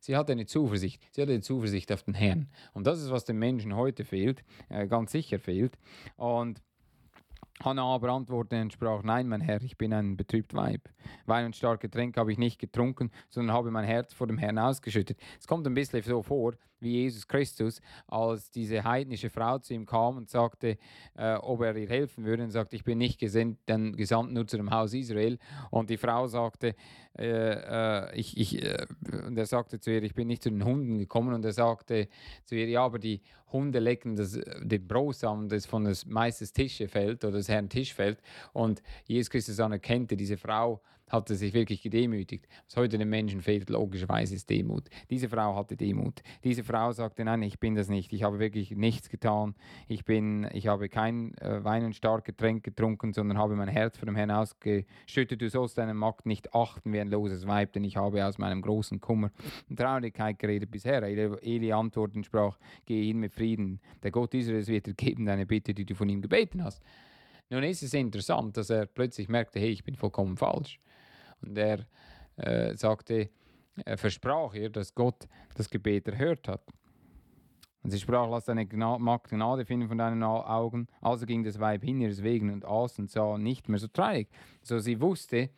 Sie 0.00 0.16
hatte 0.16 0.32
eine 0.32 0.46
Zuversicht. 0.46 1.00
Sie 1.12 1.22
hatte 1.22 1.30
eine 1.30 1.42
Zuversicht 1.42 1.92
auf 1.92 2.02
den 2.02 2.14
Herrn. 2.14 2.48
Und 2.72 2.88
das 2.88 3.00
ist, 3.00 3.12
was 3.12 3.24
den 3.24 3.38
Menschen 3.38 3.76
heute 3.76 4.04
fehlt, 4.04 4.42
äh, 4.68 4.88
ganz 4.88 5.12
sicher 5.12 5.38
fehlt. 5.38 5.78
Und 6.16 6.60
Hannah 7.62 7.94
aber 7.94 8.10
antwortete 8.10 8.60
und 8.60 8.72
sprach, 8.72 9.02
nein, 9.02 9.28
mein 9.28 9.40
Herr, 9.40 9.62
ich 9.62 9.76
bin 9.76 9.92
ein 9.92 10.16
betrübt 10.16 10.54
Weib. 10.54 10.88
Wein 11.26 11.46
und 11.46 11.56
starke 11.56 11.88
Getränk 11.88 12.16
habe 12.16 12.32
ich 12.32 12.38
nicht 12.38 12.58
getrunken, 12.58 13.10
sondern 13.28 13.54
habe 13.54 13.70
mein 13.70 13.84
Herz 13.84 14.12
vor 14.12 14.26
dem 14.26 14.38
Herrn 14.38 14.58
ausgeschüttet. 14.58 15.18
Es 15.38 15.46
kommt 15.46 15.66
ein 15.66 15.74
bisschen 15.74 16.02
so 16.02 16.22
vor, 16.22 16.54
wie 16.82 17.02
Jesus 17.02 17.26
Christus, 17.26 17.80
als 18.06 18.50
diese 18.50 18.84
heidnische 18.84 19.30
Frau 19.30 19.58
zu 19.58 19.74
ihm 19.74 19.86
kam 19.86 20.16
und 20.16 20.28
sagte, 20.28 20.78
äh, 21.16 21.34
ob 21.34 21.62
er 21.62 21.76
ihr 21.76 21.88
helfen 21.88 22.24
würde, 22.24 22.42
und 22.42 22.50
sagte, 22.50 22.76
ich 22.76 22.84
bin 22.84 22.98
nicht 22.98 23.18
gesandt, 23.18 23.58
denn 23.68 23.96
gesandt 23.96 24.32
nur 24.32 24.46
zu 24.46 24.56
dem 24.56 24.70
Haus 24.70 24.92
Israel. 24.94 25.38
Und 25.70 25.90
die 25.90 25.96
Frau 25.96 26.26
sagte, 26.26 26.74
äh, 27.18 27.26
äh, 27.26 28.14
ich, 28.18 28.36
ich, 28.38 28.62
äh, 28.62 28.86
und 29.26 29.36
er 29.36 29.46
sagte 29.46 29.80
zu 29.80 29.90
ihr, 29.90 30.02
ich 30.02 30.14
bin 30.14 30.28
nicht 30.28 30.42
zu 30.42 30.50
den 30.50 30.64
Hunden 30.64 30.98
gekommen. 30.98 31.34
Und 31.34 31.44
er 31.44 31.52
sagte 31.52 32.08
zu 32.44 32.54
ihr, 32.54 32.68
ja, 32.68 32.84
aber 32.84 32.98
die 32.98 33.20
Hunde 33.52 33.78
lecken 33.78 34.16
das, 34.16 34.38
den 34.60 34.88
Brosamen, 34.88 35.48
das 35.48 35.66
von 35.66 35.84
des 35.84 36.06
Meisters 36.06 36.52
Tische 36.52 36.88
fällt 36.88 37.24
oder 37.24 37.36
des 37.36 37.48
Herrn 37.48 37.68
Tisch 37.68 37.92
fällt. 37.94 38.20
Und 38.52 38.82
Jesus 39.04 39.30
Christus 39.30 39.60
anerkannte 39.60 40.16
diese 40.16 40.36
Frau 40.36 40.80
hatte 41.12 41.34
sich 41.36 41.52
wirklich 41.52 41.82
gedemütigt. 41.82 42.48
Was 42.66 42.76
heute 42.76 42.98
den 42.98 43.08
Menschen 43.08 43.42
fehlt, 43.42 43.68
logischerweise 43.68 44.34
ist 44.34 44.48
Demut. 44.48 44.88
Diese 45.10 45.28
Frau 45.28 45.54
hatte 45.54 45.76
Demut. 45.76 46.22
Diese 46.42 46.64
Frau 46.64 46.90
sagte, 46.92 47.24
nein, 47.24 47.42
ich 47.42 47.60
bin 47.60 47.74
das 47.74 47.88
nicht. 47.88 48.12
Ich 48.12 48.22
habe 48.22 48.38
wirklich 48.38 48.70
nichts 48.70 49.10
getan. 49.10 49.54
Ich, 49.88 50.04
bin, 50.04 50.48
ich 50.52 50.66
habe 50.68 50.88
kein 50.88 51.36
äh, 51.38 51.62
Wein 51.62 51.84
und 51.84 51.94
starke 51.94 52.32
Getränk 52.32 52.64
getrunken, 52.64 53.12
sondern 53.12 53.36
habe 53.36 53.54
mein 53.54 53.68
Herz 53.68 53.98
vor 53.98 54.06
dem 54.06 54.16
Herrn 54.16 54.30
ausgeschüttet. 54.30 55.42
Du 55.42 55.50
sollst 55.50 55.76
deine 55.76 55.92
Magd 55.92 56.24
nicht 56.24 56.54
achten 56.54 56.92
wie 56.92 57.00
ein 57.00 57.08
loses 57.08 57.46
Weib, 57.46 57.74
denn 57.74 57.84
ich 57.84 57.96
habe 57.96 58.24
aus 58.24 58.38
meinem 58.38 58.62
großen 58.62 59.00
Kummer 59.00 59.30
und 59.68 59.78
Traurigkeit 59.78 60.38
geredet 60.38 60.70
bisher. 60.70 61.02
Eli, 61.02 61.72
antwortete 61.72 62.18
und 62.18 62.24
sprach, 62.24 62.58
geh 62.86 63.04
hin 63.04 63.18
mit 63.18 63.34
Frieden. 63.34 63.80
Der 64.02 64.10
Gott 64.10 64.32
Israels 64.32 64.68
wird 64.68 64.86
dir 64.86 64.94
geben 64.94 65.26
deine 65.26 65.46
Bitte, 65.46 65.74
die 65.74 65.84
du 65.84 65.94
von 65.94 66.08
ihm 66.08 66.22
gebeten 66.22 66.64
hast. 66.64 66.82
Nun 67.50 67.64
ist 67.64 67.82
es 67.82 67.92
interessant, 67.92 68.56
dass 68.56 68.70
er 68.70 68.86
plötzlich 68.86 69.28
merkte, 69.28 69.60
hey, 69.60 69.68
ich 69.68 69.84
bin 69.84 69.94
vollkommen 69.94 70.38
falsch. 70.38 70.80
Und 71.42 71.56
er 71.58 71.86
äh, 72.36 72.76
sagte, 72.76 73.30
äh, 73.84 73.96
versprach 73.96 74.54
ihr, 74.54 74.70
dass 74.70 74.94
Gott 74.94 75.28
das 75.56 75.68
Gebet 75.68 76.08
erhört 76.08 76.48
hat. 76.48 76.62
Und 77.82 77.90
sie 77.90 77.98
sprach, 77.98 78.30
lass 78.30 78.44
deine 78.44 78.66
Gna 78.66 78.98
Magd 78.98 79.30
Gnade 79.30 79.64
finden 79.64 79.88
von 79.88 79.98
deinen 79.98 80.22
Augen. 80.22 80.86
Also 81.00 81.26
ging 81.26 81.42
das 81.42 81.58
Weib 81.58 81.82
hin 81.82 82.00
ihres 82.00 82.22
Wegen 82.22 82.50
und 82.50 82.64
aß 82.64 82.98
und 83.00 83.10
sah 83.10 83.36
nicht 83.38 83.68
mehr 83.68 83.80
so 83.80 83.88
traurig. 83.88 84.28
So 84.62 84.78
sie 84.78 85.00
wusste, 85.00 85.50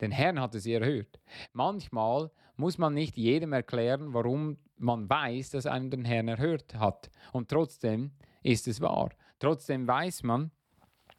den 0.00 0.10
Herrn 0.10 0.40
hatte 0.40 0.60
sie 0.60 0.74
erhört. 0.74 1.20
Manchmal 1.52 2.30
muss 2.56 2.76
man 2.76 2.92
nicht 2.92 3.16
jedem 3.16 3.54
erklären, 3.54 4.12
warum 4.12 4.58
man 4.76 5.08
weiß, 5.08 5.50
dass 5.50 5.66
einen 5.66 5.90
den 5.90 6.04
Herrn 6.04 6.28
erhört 6.28 6.74
hat. 6.74 7.10
Und 7.32 7.48
trotzdem 7.48 8.10
ist 8.42 8.68
es 8.68 8.80
wahr. 8.80 9.10
Trotzdem 9.38 9.86
weiß 9.86 10.24
man 10.24 10.50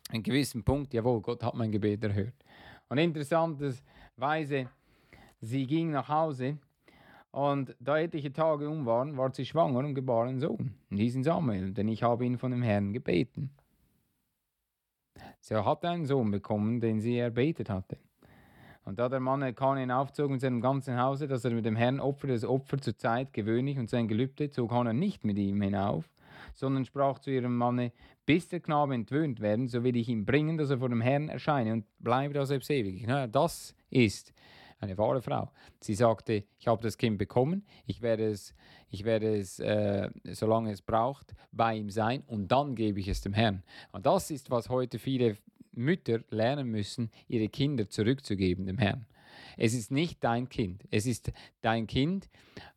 an 0.09 0.15
einem 0.15 0.23
gewissen 0.23 0.63
Punkt, 0.63 0.93
jawohl, 0.93 1.21
Gott 1.21 1.43
hat 1.43 1.55
mein 1.55 1.71
Gebet 1.71 2.03
erhört. 2.03 2.35
Und 2.89 2.99
interessanterweise, 4.17 4.69
sie 5.41 5.65
ging 5.65 5.91
nach 5.91 6.09
Hause 6.09 6.57
und 7.31 7.75
da 7.79 7.99
etliche 7.99 8.31
Tage 8.31 8.69
um 8.69 8.85
waren, 8.85 9.17
war 9.17 9.33
sie 9.33 9.45
schwanger 9.45 9.79
und 9.79 9.95
gebar 9.95 10.25
einen 10.25 10.39
Sohn. 10.39 10.75
Hieß 10.91 11.23
Samuel, 11.23 11.73
denn 11.73 11.87
ich 11.87 12.03
habe 12.03 12.25
ihn 12.25 12.37
von 12.37 12.51
dem 12.51 12.61
Herrn 12.61 12.93
gebeten. 12.93 13.49
Sie 15.39 15.55
hatte 15.55 15.89
einen 15.89 16.05
Sohn 16.05 16.31
bekommen, 16.31 16.79
den 16.79 17.01
sie 17.01 17.17
erbetet 17.17 17.69
hatte. 17.69 17.97
Und 18.85 18.99
da 18.99 19.07
der 19.07 19.19
Mann 19.19 19.55
Kanin 19.55 19.91
aufzog 19.91 20.29
mit 20.29 20.41
seinem 20.41 20.59
ganzen 20.59 20.99
Hause, 20.99 21.27
dass 21.27 21.45
er 21.45 21.51
mit 21.51 21.65
dem 21.65 21.75
Herrn 21.75 22.01
opferte, 22.01 22.33
das 22.33 22.43
Opfer 22.43 22.77
zur 22.79 22.97
Zeit 22.97 23.31
gewöhnlich 23.31 23.79
und 23.79 23.89
sein 23.89 24.07
Gelübde, 24.07 24.49
zog 24.49 24.71
Hannah 24.71 24.93
nicht 24.93 25.23
mit 25.23 25.37
ihm 25.37 25.61
hinauf, 25.61 26.09
sondern 26.53 26.85
sprach 26.85 27.19
zu 27.19 27.31
ihrem 27.31 27.57
Manne, 27.57 27.91
bis 28.25 28.47
der 28.47 28.59
Knabe 28.59 28.95
entwöhnt 28.95 29.39
werden, 29.39 29.67
so 29.67 29.83
will 29.83 29.95
ich 29.95 30.09
ihn 30.09 30.25
bringen, 30.25 30.57
dass 30.57 30.69
er 30.69 30.79
vor 30.79 30.89
dem 30.89 31.01
Herrn 31.01 31.29
erscheine 31.29 31.73
und 31.73 31.85
bleibe 31.99 32.33
da 32.33 32.45
selbst 32.45 32.69
ewig. 32.69 33.05
das 33.31 33.75
ist 33.89 34.33
eine 34.79 34.97
wahre 34.97 35.21
Frau. 35.21 35.51
Sie 35.79 35.95
sagte, 35.95 36.43
ich 36.59 36.67
habe 36.67 36.83
das 36.83 36.97
Kind 36.97 37.17
bekommen, 37.17 37.65
ich 37.85 38.01
werde 38.01 38.27
es, 38.27 38.53
ich 38.89 39.03
werde 39.03 39.35
es, 39.35 39.59
äh, 39.59 40.09
solange 40.31 40.71
es 40.71 40.81
braucht, 40.81 41.33
bei 41.51 41.75
ihm 41.75 41.89
sein 41.89 42.23
und 42.27 42.51
dann 42.51 42.75
gebe 42.75 42.99
ich 42.99 43.07
es 43.07 43.21
dem 43.21 43.33
Herrn. 43.33 43.63
Und 43.91 44.05
das 44.05 44.29
ist, 44.29 44.51
was 44.51 44.69
heute 44.69 44.99
viele 44.99 45.37
Mütter 45.71 46.19
lernen 46.29 46.69
müssen, 46.69 47.09
ihre 47.27 47.49
Kinder 47.49 47.89
zurückzugeben 47.89 48.65
dem 48.65 48.77
Herrn. 48.77 49.05
Es 49.57 49.73
ist 49.73 49.91
nicht 49.91 50.23
dein 50.23 50.49
Kind. 50.49 50.83
Es 50.91 51.05
ist 51.05 51.31
dein 51.61 51.87
Kind, 51.87 52.29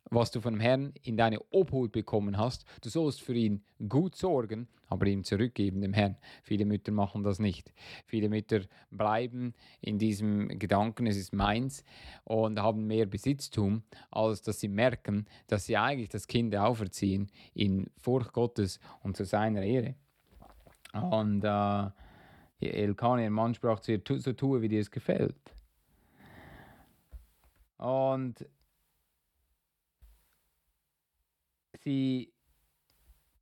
was 0.09 0.31
du 0.31 0.41
vom 0.41 0.59
Herrn 0.59 0.93
in 1.03 1.17
deine 1.17 1.39
Obhut 1.51 1.91
bekommen 1.91 2.37
hast. 2.37 2.65
Du 2.81 2.89
sollst 2.89 3.21
für 3.21 3.33
ihn 3.33 3.63
gut 3.89 4.15
sorgen, 4.15 4.67
aber 4.87 5.07
ihm 5.07 5.23
zurückgeben 5.23 5.81
dem 5.81 5.93
Herrn. 5.93 6.17
Viele 6.43 6.65
Mütter 6.65 6.91
machen 6.91 7.23
das 7.23 7.39
nicht. 7.39 7.73
Viele 8.05 8.29
Mütter 8.29 8.61
bleiben 8.89 9.53
in 9.81 9.99
diesem 9.99 10.47
Gedanken, 10.59 11.07
es 11.07 11.17
ist 11.17 11.33
meins 11.33 11.83
und 12.23 12.59
haben 12.59 12.87
mehr 12.87 13.05
Besitztum, 13.05 13.83
als 14.11 14.41
dass 14.41 14.59
sie 14.59 14.69
merken, 14.69 15.25
dass 15.47 15.65
sie 15.65 15.77
eigentlich 15.77 16.09
das 16.09 16.27
Kind 16.27 16.55
auferziehen 16.55 17.29
in 17.53 17.89
Furcht 17.97 18.33
Gottes 18.33 18.79
und 19.03 19.17
zu 19.17 19.25
seiner 19.25 19.63
Ehre. 19.63 19.95
Und 20.93 21.43
äh, 21.43 21.89
Elkanah, 22.59 23.23
ihr 23.23 23.29
Mann, 23.29 23.53
sprach 23.53 23.81
zu 23.81 23.91
ihr, 23.91 24.01
so 24.19 24.33
tue, 24.33 24.61
wie 24.61 24.69
dir 24.69 24.79
es 24.79 24.89
gefällt. 24.89 25.35
Und 27.77 28.45
sie 31.83 32.33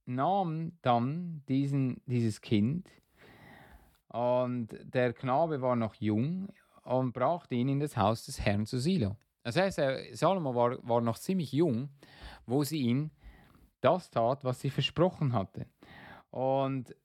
nahm 0.05 0.73
dann 0.81 1.43
diesen, 1.47 2.01
dieses 2.05 2.41
Kind 2.41 2.89
und 4.09 4.69
der 4.83 5.13
Knabe 5.13 5.61
war 5.61 5.75
noch 5.75 5.95
jung 5.95 6.49
und 6.83 7.11
brachte 7.13 7.55
ihn 7.55 7.69
in 7.69 7.79
das 7.79 7.97
Haus 7.97 8.25
des 8.25 8.39
Herrn 8.39 8.65
zu 8.65 8.79
Silo. 8.79 9.17
Das 9.43 9.57
heißt, 9.57 9.81
Salomo 10.13 10.55
war, 10.55 10.77
war 10.87 11.01
noch 11.01 11.17
ziemlich 11.17 11.51
jung, 11.51 11.89
wo 12.45 12.63
sie 12.63 12.79
ihn 12.79 13.11
das 13.81 14.09
tat, 14.09 14.43
was 14.43 14.61
sie 14.61 14.69
versprochen 14.69 15.33
hatte. 15.33 15.67
Und 16.29 16.95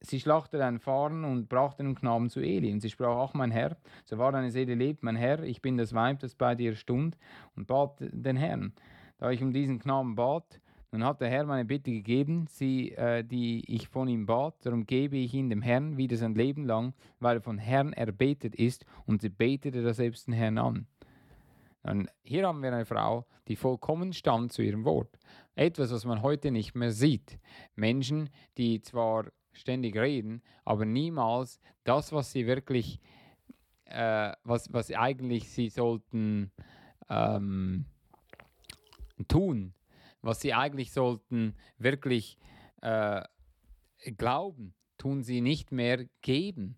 Sie 0.00 0.20
schlachtete 0.20 0.64
einen 0.64 0.78
Fahren 0.78 1.24
und 1.24 1.48
brachte 1.48 1.82
den 1.82 1.94
Knaben 1.94 2.30
zu 2.30 2.40
Eli. 2.40 2.72
Und 2.72 2.80
sie 2.80 2.90
sprach, 2.90 3.16
ach 3.16 3.34
mein 3.34 3.50
Herr, 3.50 3.76
so 4.04 4.18
war 4.18 4.30
deine 4.30 4.50
Seele 4.50 4.74
lebt, 4.74 5.02
mein 5.02 5.16
Herr, 5.16 5.42
ich 5.42 5.60
bin 5.60 5.76
das 5.76 5.92
Weib, 5.92 6.20
das 6.20 6.34
bei 6.34 6.54
dir 6.54 6.74
stund, 6.74 7.16
und 7.56 7.66
bat 7.66 7.96
den 8.00 8.36
Herrn. 8.36 8.72
Da 9.18 9.30
ich 9.30 9.42
um 9.42 9.52
diesen 9.52 9.80
Knaben 9.80 10.14
bat, 10.14 10.60
nun 10.92 11.04
hat 11.04 11.20
der 11.20 11.28
Herr 11.28 11.44
meine 11.44 11.64
Bitte 11.64 11.90
gegeben, 11.90 12.46
sie, 12.48 12.92
äh, 12.92 13.22
die 13.22 13.62
ich 13.66 13.88
von 13.88 14.08
ihm 14.08 14.24
bat, 14.24 14.54
darum 14.64 14.86
gebe 14.86 15.16
ich 15.16 15.34
ihn 15.34 15.50
dem 15.50 15.60
Herrn 15.60 15.96
wieder 15.98 16.16
sein 16.16 16.34
Leben 16.34 16.64
lang, 16.64 16.94
weil 17.18 17.38
er 17.38 17.42
von 17.42 17.58
Herrn 17.58 17.92
erbetet 17.92 18.54
ist, 18.54 18.86
und 19.04 19.20
sie 19.20 19.28
betete 19.28 19.82
da 19.82 19.92
selbst 19.92 20.28
den 20.28 20.34
Herrn 20.34 20.58
an. 20.58 20.86
Und 21.82 22.08
hier 22.22 22.46
haben 22.46 22.62
wir 22.62 22.72
eine 22.72 22.86
Frau, 22.86 23.26
die 23.48 23.56
vollkommen 23.56 24.12
stand 24.12 24.52
zu 24.52 24.62
ihrem 24.62 24.84
Wort. 24.84 25.18
Etwas, 25.54 25.92
was 25.92 26.04
man 26.04 26.22
heute 26.22 26.50
nicht 26.50 26.74
mehr 26.74 26.92
sieht. 26.92 27.38
Menschen, 27.74 28.30
die 28.56 28.80
zwar 28.80 29.26
ständig 29.58 29.96
reden, 29.96 30.42
aber 30.64 30.84
niemals 30.84 31.60
das, 31.84 32.12
was 32.12 32.32
sie 32.32 32.46
wirklich, 32.46 33.00
äh, 33.84 34.32
was, 34.44 34.72
was 34.72 34.90
eigentlich 34.92 35.50
sie 35.50 35.68
sollten 35.68 36.52
ähm, 37.08 37.86
tun, 39.28 39.74
was 40.22 40.40
sie 40.40 40.54
eigentlich 40.54 40.92
sollten 40.92 41.54
wirklich 41.78 42.38
äh, 42.82 43.22
glauben, 44.16 44.74
tun 44.96 45.22
sie 45.22 45.40
nicht 45.40 45.72
mehr 45.72 46.06
geben 46.22 46.76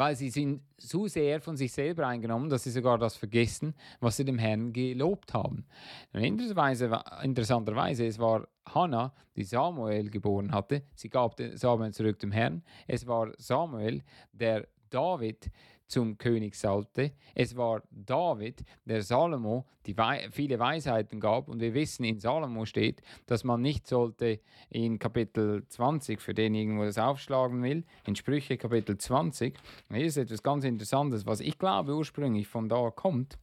weil 0.00 0.16
sie 0.16 0.30
sind 0.30 0.62
so 0.78 1.08
sehr 1.08 1.42
von 1.42 1.58
sich 1.58 1.72
selber 1.72 2.06
eingenommen, 2.06 2.48
dass 2.48 2.62
sie 2.62 2.70
sogar 2.70 2.96
das 2.96 3.18
vergessen, 3.18 3.74
was 4.00 4.16
sie 4.16 4.24
dem 4.24 4.38
Herrn 4.38 4.72
gelobt 4.72 5.34
haben. 5.34 5.66
interessanterweise, 6.14 8.06
es 8.06 8.18
war 8.18 8.48
Hannah, 8.64 9.12
die 9.36 9.44
Samuel 9.44 10.08
geboren 10.08 10.52
hatte. 10.52 10.84
Sie 10.94 11.10
gab 11.10 11.38
Samuel 11.52 11.92
zurück 11.92 12.18
dem 12.18 12.32
Herrn. 12.32 12.62
Es 12.86 13.06
war 13.06 13.32
Samuel, 13.36 14.02
der 14.32 14.68
David 14.88 15.50
zum 15.90 16.18
König 16.18 16.54
salbte. 16.54 17.12
Es 17.34 17.56
war 17.56 17.82
David, 17.90 18.62
der 18.84 19.02
Salomo 19.02 19.66
die 19.86 19.96
Wei 19.98 20.28
viele 20.30 20.58
Weisheiten 20.58 21.18
gab. 21.18 21.48
Und 21.48 21.60
wir 21.60 21.74
wissen, 21.74 22.04
in 22.04 22.20
Salomo 22.20 22.64
steht, 22.64 23.02
dass 23.26 23.44
man 23.44 23.60
nicht 23.60 23.86
sollte 23.86 24.40
in 24.68 24.98
Kapitel 24.98 25.66
20, 25.66 26.20
für 26.20 26.32
denjenigen, 26.32 26.76
der 26.76 26.86
das 26.86 26.98
aufschlagen 26.98 27.62
will, 27.62 27.84
in 28.06 28.14
Sprüche 28.14 28.56
Kapitel 28.56 28.96
20. 28.96 29.58
Und 29.88 29.96
hier 29.96 30.06
ist 30.06 30.16
etwas 30.16 30.42
ganz 30.42 30.64
Interessantes, 30.64 31.26
was 31.26 31.40
ich 31.40 31.58
glaube 31.58 31.94
ursprünglich 31.96 32.46
von 32.46 32.68
da 32.68 32.90
kommt. 32.90 33.36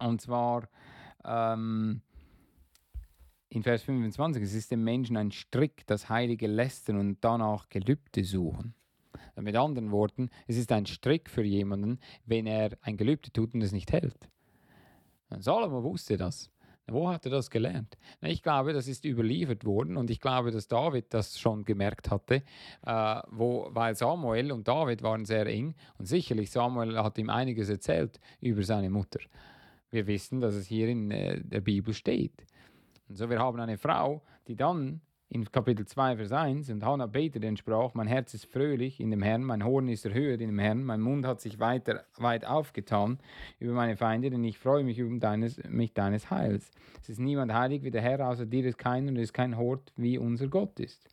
Und 0.00 0.20
zwar 0.20 0.68
ähm, 1.24 2.02
in 3.50 3.62
Vers 3.62 3.82
25, 3.84 4.42
es 4.42 4.54
ist 4.54 4.70
dem 4.70 4.82
Menschen 4.82 5.16
ein 5.16 5.30
Strick, 5.30 5.86
das 5.86 6.08
Heilige 6.08 6.48
lästern 6.48 6.98
und 6.98 7.18
danach 7.20 7.68
Gelübde 7.68 8.24
suchen. 8.24 8.74
Mit 9.40 9.56
anderen 9.56 9.90
Worten, 9.90 10.30
es 10.46 10.56
ist 10.56 10.72
ein 10.72 10.86
Strick 10.86 11.30
für 11.30 11.42
jemanden, 11.42 11.98
wenn 12.26 12.46
er 12.46 12.76
ein 12.82 12.96
Gelübde 12.96 13.32
tut 13.32 13.54
und 13.54 13.62
es 13.62 13.72
nicht 13.72 13.92
hält. 13.92 14.28
Salomo 15.38 15.82
wusste 15.82 16.16
das. 16.16 16.50
Wo 16.86 17.08
hat 17.08 17.24
er 17.24 17.30
das 17.30 17.50
gelernt? 17.50 17.96
Ich 18.20 18.42
glaube, 18.42 18.72
das 18.72 18.88
ist 18.88 19.04
überliefert 19.04 19.64
worden 19.64 19.96
und 19.96 20.10
ich 20.10 20.20
glaube, 20.20 20.50
dass 20.50 20.66
David 20.66 21.14
das 21.14 21.38
schon 21.38 21.64
gemerkt 21.64 22.10
hatte, 22.10 22.42
äh, 22.84 23.20
wo, 23.30 23.68
weil 23.70 23.94
Samuel 23.94 24.50
und 24.50 24.66
David 24.66 25.02
waren 25.02 25.24
sehr 25.24 25.46
eng 25.46 25.74
und 25.98 26.06
sicherlich 26.06 26.50
Samuel 26.50 26.98
hat 26.98 27.16
ihm 27.18 27.30
einiges 27.30 27.68
erzählt 27.68 28.18
über 28.40 28.64
seine 28.64 28.90
Mutter. 28.90 29.20
Wir 29.90 30.06
wissen, 30.06 30.40
dass 30.40 30.54
es 30.54 30.66
hier 30.66 30.88
in 30.88 31.10
äh, 31.10 31.40
der 31.40 31.60
Bibel 31.60 31.94
steht. 31.94 32.44
Und 33.08 33.16
so, 33.16 33.30
wir 33.30 33.38
haben 33.38 33.60
eine 33.60 33.78
Frau, 33.78 34.22
die 34.48 34.56
dann 34.56 35.00
in 35.32 35.44
Kapitel 35.44 35.86
2, 35.86 36.16
Vers 36.16 36.32
1, 36.32 36.70
und 36.70 36.84
Hannah 36.84 37.06
betete 37.06 37.46
und 37.46 37.56
sprach, 37.56 37.94
mein 37.94 38.08
Herz 38.08 38.34
ist 38.34 38.46
fröhlich 38.46 38.98
in 38.98 39.12
dem 39.12 39.22
Herrn, 39.22 39.44
mein 39.44 39.64
Horn 39.64 39.88
ist 39.88 40.04
erhöht 40.04 40.40
in 40.40 40.48
dem 40.48 40.58
Herrn, 40.58 40.82
mein 40.82 41.00
Mund 41.00 41.24
hat 41.24 41.40
sich 41.40 41.60
weiter, 41.60 42.04
weit 42.16 42.44
aufgetan 42.44 43.20
über 43.60 43.72
meine 43.72 43.96
Feinde, 43.96 44.30
denn 44.30 44.42
ich 44.42 44.58
freue 44.58 44.82
mich 44.82 44.98
über 44.98 45.16
deines, 45.20 45.62
mich 45.68 45.94
deines 45.94 46.32
Heils. 46.32 46.72
Es 47.00 47.10
ist 47.10 47.20
niemand 47.20 47.54
heilig 47.54 47.84
wie 47.84 47.92
der 47.92 48.02
Herr, 48.02 48.28
außer 48.28 48.44
dir 48.44 48.64
ist 48.64 48.76
keiner 48.76 49.10
und 49.10 49.16
es 49.16 49.24
ist 49.24 49.32
kein 49.32 49.56
Hort, 49.56 49.92
wie 49.96 50.18
unser 50.18 50.48
Gott 50.48 50.80
ist. 50.80 51.08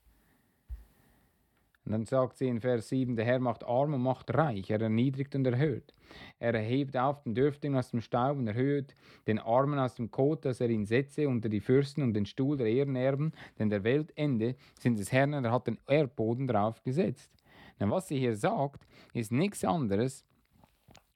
Und 1.87 1.93
dann 1.93 2.05
sagt 2.05 2.35
sie 2.35 2.49
in 2.49 2.59
Vers 2.59 2.89
7, 2.89 3.15
der 3.15 3.23
Herr 3.23 3.39
macht 3.39 3.63
arm 3.63 3.93
und 3.93 4.01
macht 4.01 4.33
reich, 4.33 4.69
er 4.69 4.81
erniedrigt 4.81 5.33
und 5.35 5.47
erhöht. 5.47 5.93
Er 6.37 6.53
erhebt 6.53 6.97
auf 6.97 7.23
den 7.23 7.33
Dürftigen 7.33 7.77
aus 7.77 7.91
dem 7.91 8.01
Staub 8.01 8.37
und 8.37 8.45
erhöht 8.45 8.93
den 9.25 9.39
Armen 9.39 9.79
aus 9.79 9.95
dem 9.95 10.11
Kot, 10.11 10.43
dass 10.43 10.59
er 10.59 10.69
ihn 10.69 10.85
setze 10.85 11.29
unter 11.29 11.47
die 11.47 11.61
Fürsten 11.61 12.03
und 12.03 12.13
den 12.13 12.25
Stuhl 12.25 12.57
der 12.57 12.67
Ehrenerben, 12.67 13.31
denn 13.57 13.69
der 13.69 13.85
Weltende 13.85 14.57
sind 14.77 14.99
des 14.99 15.13
Herrn 15.13 15.33
und 15.33 15.45
er 15.45 15.53
hat 15.53 15.67
den 15.67 15.79
Erdboden 15.87 16.45
drauf 16.45 16.83
gesetzt. 16.83 17.31
Na, 17.79 17.89
was 17.89 18.09
sie 18.09 18.19
hier 18.19 18.35
sagt, 18.35 18.85
ist 19.13 19.31
nichts 19.31 19.63
anderes 19.63 20.25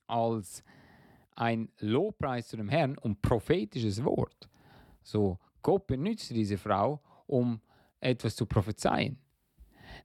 als 0.08 0.64
ein 1.36 1.68
Lobpreis 1.80 2.48
zu 2.48 2.56
dem 2.56 2.70
Herrn 2.70 2.98
und 2.98 3.22
prophetisches 3.22 4.06
Wort. 4.06 4.48
So, 5.04 5.38
Gott 5.62 5.86
benutzt 5.86 6.30
diese 6.30 6.58
Frau, 6.58 7.02
um 7.28 7.60
etwas 8.00 8.38
zu 8.38 8.46
prophezeien. 8.46 9.18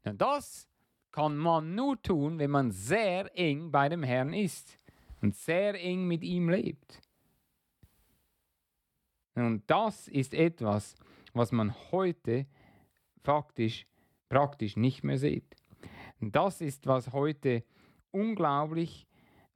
Und 0.07 0.21
das 0.21 0.69
kann 1.13 1.37
man 1.37 1.75
nur 1.75 2.01
tun, 2.01 2.39
wenn 2.39 2.51
man 2.51 2.71
sehr 2.71 3.37
eng 3.39 3.71
bei 3.71 3.89
dem 3.89 4.03
Herrn 4.03 4.33
ist. 4.33 4.79
und 5.23 5.35
sehr 5.35 5.75
eng 5.83 6.07
mit 6.07 6.23
ihm 6.23 6.51
lebt. 6.51 7.01
Und 9.35 9.63
das 9.67 10.09
ist 10.09 10.35
etwas, 10.35 10.95
was 11.33 11.53
man 11.53 11.75
heute 11.91 12.47
faktisch 13.25 13.87
praktisch 14.29 14.77
nicht 14.77 15.05
mehr 15.05 15.19
sieht. 15.19 15.57
Das 16.21 16.61
ist, 16.61 16.87
was 16.87 17.13
heute 17.13 17.65
unglaublich 18.11 19.07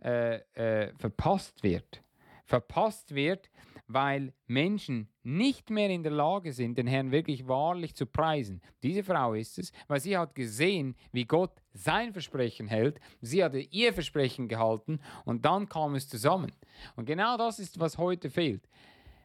äh, 0.02 0.36
äh, 0.54 0.92
verpasst 0.96 1.62
wird. 1.62 2.02
Verpasst 2.44 3.14
wird, 3.14 3.50
weil 3.92 4.32
Menschen 4.46 5.08
nicht 5.22 5.70
mehr 5.70 5.90
in 5.90 6.02
der 6.02 6.12
Lage 6.12 6.52
sind, 6.52 6.78
den 6.78 6.86
Herrn 6.86 7.10
wirklich 7.10 7.48
wahrlich 7.48 7.94
zu 7.94 8.06
preisen. 8.06 8.62
Diese 8.82 9.02
Frau 9.02 9.34
ist 9.34 9.58
es, 9.58 9.72
weil 9.88 10.00
sie 10.00 10.16
hat 10.16 10.34
gesehen, 10.34 10.94
wie 11.12 11.24
Gott 11.24 11.62
sein 11.72 12.12
Versprechen 12.12 12.68
hält. 12.68 13.00
Sie 13.20 13.42
hatte 13.42 13.58
ihr 13.58 13.92
Versprechen 13.92 14.48
gehalten 14.48 15.00
und 15.24 15.44
dann 15.44 15.68
kam 15.68 15.94
es 15.94 16.08
zusammen. 16.08 16.52
Und 16.96 17.06
genau 17.06 17.36
das 17.36 17.58
ist, 17.58 17.80
was 17.80 17.98
heute 17.98 18.30
fehlt. 18.30 18.68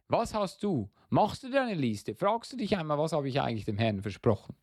Was 0.08 0.34
hast 0.34 0.62
du? 0.62 0.88
Machst 1.08 1.44
du 1.44 1.50
dir 1.50 1.62
eine 1.62 1.74
Liste? 1.74 2.14
Fragst 2.14 2.52
du 2.52 2.56
dich 2.56 2.76
einmal, 2.76 2.98
was 2.98 3.12
habe 3.12 3.28
ich 3.28 3.40
eigentlich 3.40 3.64
dem 3.64 3.78
Herrn 3.78 4.02
versprochen? 4.02 4.54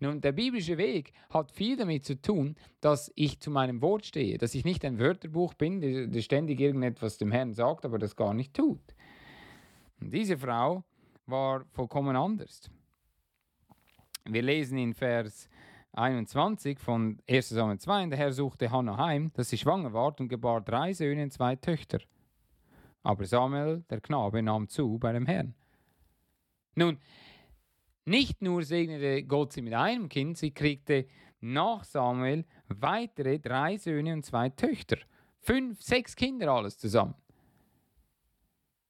Nun, 0.00 0.20
der 0.20 0.32
biblische 0.32 0.78
Weg 0.78 1.12
hat 1.30 1.52
viel 1.52 1.76
damit 1.76 2.04
zu 2.04 2.20
tun, 2.20 2.56
dass 2.80 3.12
ich 3.14 3.40
zu 3.40 3.50
meinem 3.50 3.82
Wort 3.82 4.06
stehe, 4.06 4.38
dass 4.38 4.54
ich 4.54 4.64
nicht 4.64 4.84
ein 4.84 4.98
Wörterbuch 4.98 5.54
bin, 5.54 6.10
das 6.10 6.24
ständig 6.24 6.60
irgendetwas 6.60 7.18
dem 7.18 7.32
Herrn 7.32 7.52
sagt, 7.52 7.84
aber 7.84 7.98
das 7.98 8.16
gar 8.16 8.34
nicht 8.34 8.54
tut. 8.54 8.80
Und 10.00 10.12
diese 10.12 10.36
Frau 10.36 10.84
war 11.26 11.64
vollkommen 11.72 12.16
anders. 12.16 12.70
Wir 14.24 14.42
lesen 14.42 14.78
in 14.78 14.94
Vers 14.94 15.48
21 15.92 16.78
von 16.78 17.18
1 17.28 17.50
Samuel 17.50 17.78
2, 17.78 18.06
der 18.06 18.18
Herr 18.18 18.32
suchte 18.32 18.70
Hannah 18.70 18.96
heim, 18.96 19.30
dass 19.34 19.50
sie 19.50 19.58
schwanger 19.58 19.92
ward 19.92 20.20
und 20.20 20.28
gebar 20.28 20.60
drei 20.60 20.92
Söhne 20.92 21.22
und 21.22 21.32
zwei 21.32 21.56
Töchter. 21.56 22.00
Aber 23.02 23.24
Samuel, 23.26 23.84
der 23.90 24.00
Knabe, 24.00 24.42
nahm 24.42 24.68
zu 24.68 24.98
bei 24.98 25.12
dem 25.12 25.26
Herrn. 25.26 25.54
Nun, 26.74 26.98
nicht 28.06 28.42
nur 28.42 28.64
segnete 28.64 29.22
Gott 29.24 29.52
sie 29.52 29.62
mit 29.62 29.74
einem 29.74 30.08
Kind, 30.08 30.36
sie 30.36 30.50
kriegte 30.50 31.06
nach 31.40 31.84
Samuel 31.84 32.44
weitere 32.68 33.38
drei 33.38 33.76
Söhne 33.76 34.14
und 34.14 34.24
zwei 34.24 34.48
Töchter. 34.48 34.96
Fünf, 35.40 35.82
sechs 35.82 36.16
Kinder 36.16 36.48
alles 36.48 36.78
zusammen. 36.78 37.14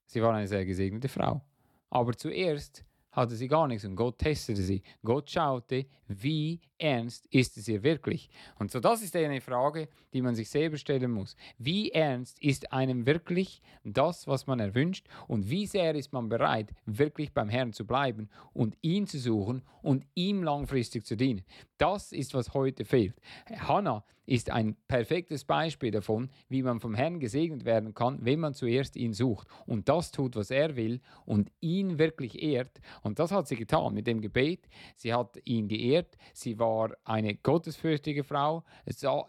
Sie 0.07 0.23
war 0.23 0.35
eine 0.35 0.49
sehr 0.49 0.65
gesegnete 0.65 1.09
Frau. 1.09 1.43
Aber 1.91 2.17
zuerst 2.17 2.85
hatte 3.13 3.37
sie 3.37 3.49
gar 3.49 3.69
nichts 3.69 3.85
und 3.85 3.97
Gott 3.97 4.19
testete 4.19 4.63
sie. 4.63 4.83
Gott 5.03 5.31
schaute, 5.31 5.87
wie 6.09 6.61
ernst 6.85 7.27
ist 7.31 7.57
es 7.57 7.67
ihr 7.67 7.83
wirklich. 7.83 8.29
Und 8.59 8.71
so 8.71 8.79
das 8.79 9.03
ist 9.03 9.17
eine 9.17 9.41
Frage, 9.41 9.89
die 10.13 10.21
man 10.21 10.35
sich 10.35 10.51
selber 10.51 10.77
stellen 10.77 11.11
muss. 11.11 11.35
Wie 11.57 11.91
ernst 11.91 12.41
ist 12.43 12.73
einem 12.73 13.07
wirklich 13.07 13.63
das, 13.85 14.27
was 14.27 14.47
man 14.47 14.61
erwünscht 14.61 15.09
und 15.27 15.49
wie 15.49 15.67
sehr 15.67 15.95
ist 15.95 16.13
man 16.13 16.29
bereit, 16.29 16.75
wirklich 16.85 17.33
beim 17.33 17.49
Herrn 17.49 17.73
zu 17.73 17.87
bleiben 17.87 18.29
und 18.53 18.77
ihn 18.83 19.07
zu 19.07 19.19
suchen 19.19 19.63
und 19.83 20.07
ihm 20.15 20.43
langfristig 20.43 21.07
zu 21.07 21.17
dienen. 21.17 21.43
Das 21.79 22.13
ist, 22.13 22.35
was 22.35 22.53
heute 22.53 22.85
fehlt. 22.85 23.15
Hannah 23.47 24.05
ist 24.27 24.51
ein 24.51 24.77
perfektes 24.89 25.45
Beispiel 25.45 25.91
davon, 25.91 26.31
wie 26.49 26.63
man 26.63 26.81
vom 26.81 26.95
Herrn 26.95 27.21
gesegnet 27.21 27.65
werden 27.65 27.95
kann, 27.95 28.19
wenn 28.23 28.41
man 28.41 28.55
zuerst 28.55 28.97
ihn 28.97 29.13
sucht 29.13 29.49
und 29.67 29.89
das 29.89 30.13
tut, 30.13 30.37
was 30.37 30.51
er 30.51 30.77
will 30.77 31.01
und 31.27 31.51
ihn 31.61 31.99
wirklich 31.99 32.43
ehrt. 32.43 32.81
Und 33.03 33.19
das 33.19 33.33
hat 33.33 33.49
sie 33.49 33.57
getan 33.57 33.95
mit 33.95 34.07
dem 34.07 34.21
Gebet. 34.21 34.69
Sie 34.97 35.13
hat 35.13 35.39
ihn 35.45 35.69
geehrt. 35.69 36.17
Sie 36.33 36.59
war 36.59 36.74
eine 37.05 37.35
gottesfürchtige 37.35 38.25
Frau. 38.25 38.65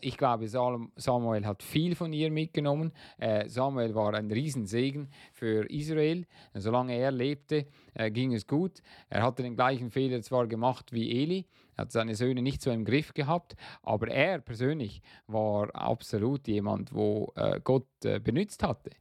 Ich 0.01 0.17
glaube, 0.17 0.47
Samuel 0.47 1.45
hat 1.45 1.63
viel 1.63 1.95
von 1.95 2.13
ihr 2.13 2.31
mitgenommen. 2.31 2.91
Äh, 3.17 3.47
Samuel 3.47 3.95
war 3.95 4.13
ein 4.13 4.31
Riesensegen 4.31 5.09
für 5.33 5.69
Israel. 5.69 6.25
Solange 6.53 6.95
er 6.95 7.11
lebte, 7.11 7.67
äh, 7.93 8.11
ging 8.11 8.33
es 8.33 8.47
gut. 8.47 8.81
Er 9.09 9.23
hatte 9.23 9.43
den 9.43 9.55
gleichen 9.55 9.89
Fehler 9.89 10.21
zwar 10.21 10.47
gemacht 10.47 10.91
wie 10.91 11.23
Eli, 11.23 11.45
er 11.75 11.83
hat 11.83 11.91
seine 11.91 12.15
Söhne 12.15 12.41
nicht 12.41 12.61
so 12.61 12.71
im 12.71 12.85
Griff 12.85 13.13
gehabt, 13.13 13.55
aber 13.83 14.07
er 14.07 14.39
persönlich 14.39 15.01
war 15.27 15.75
absolut 15.75 16.47
jemand, 16.47 16.93
wo 16.93 17.33
äh, 17.35 17.59
Gott 17.61 17.87
benutzt 18.23 18.63
hatte. 18.63 18.91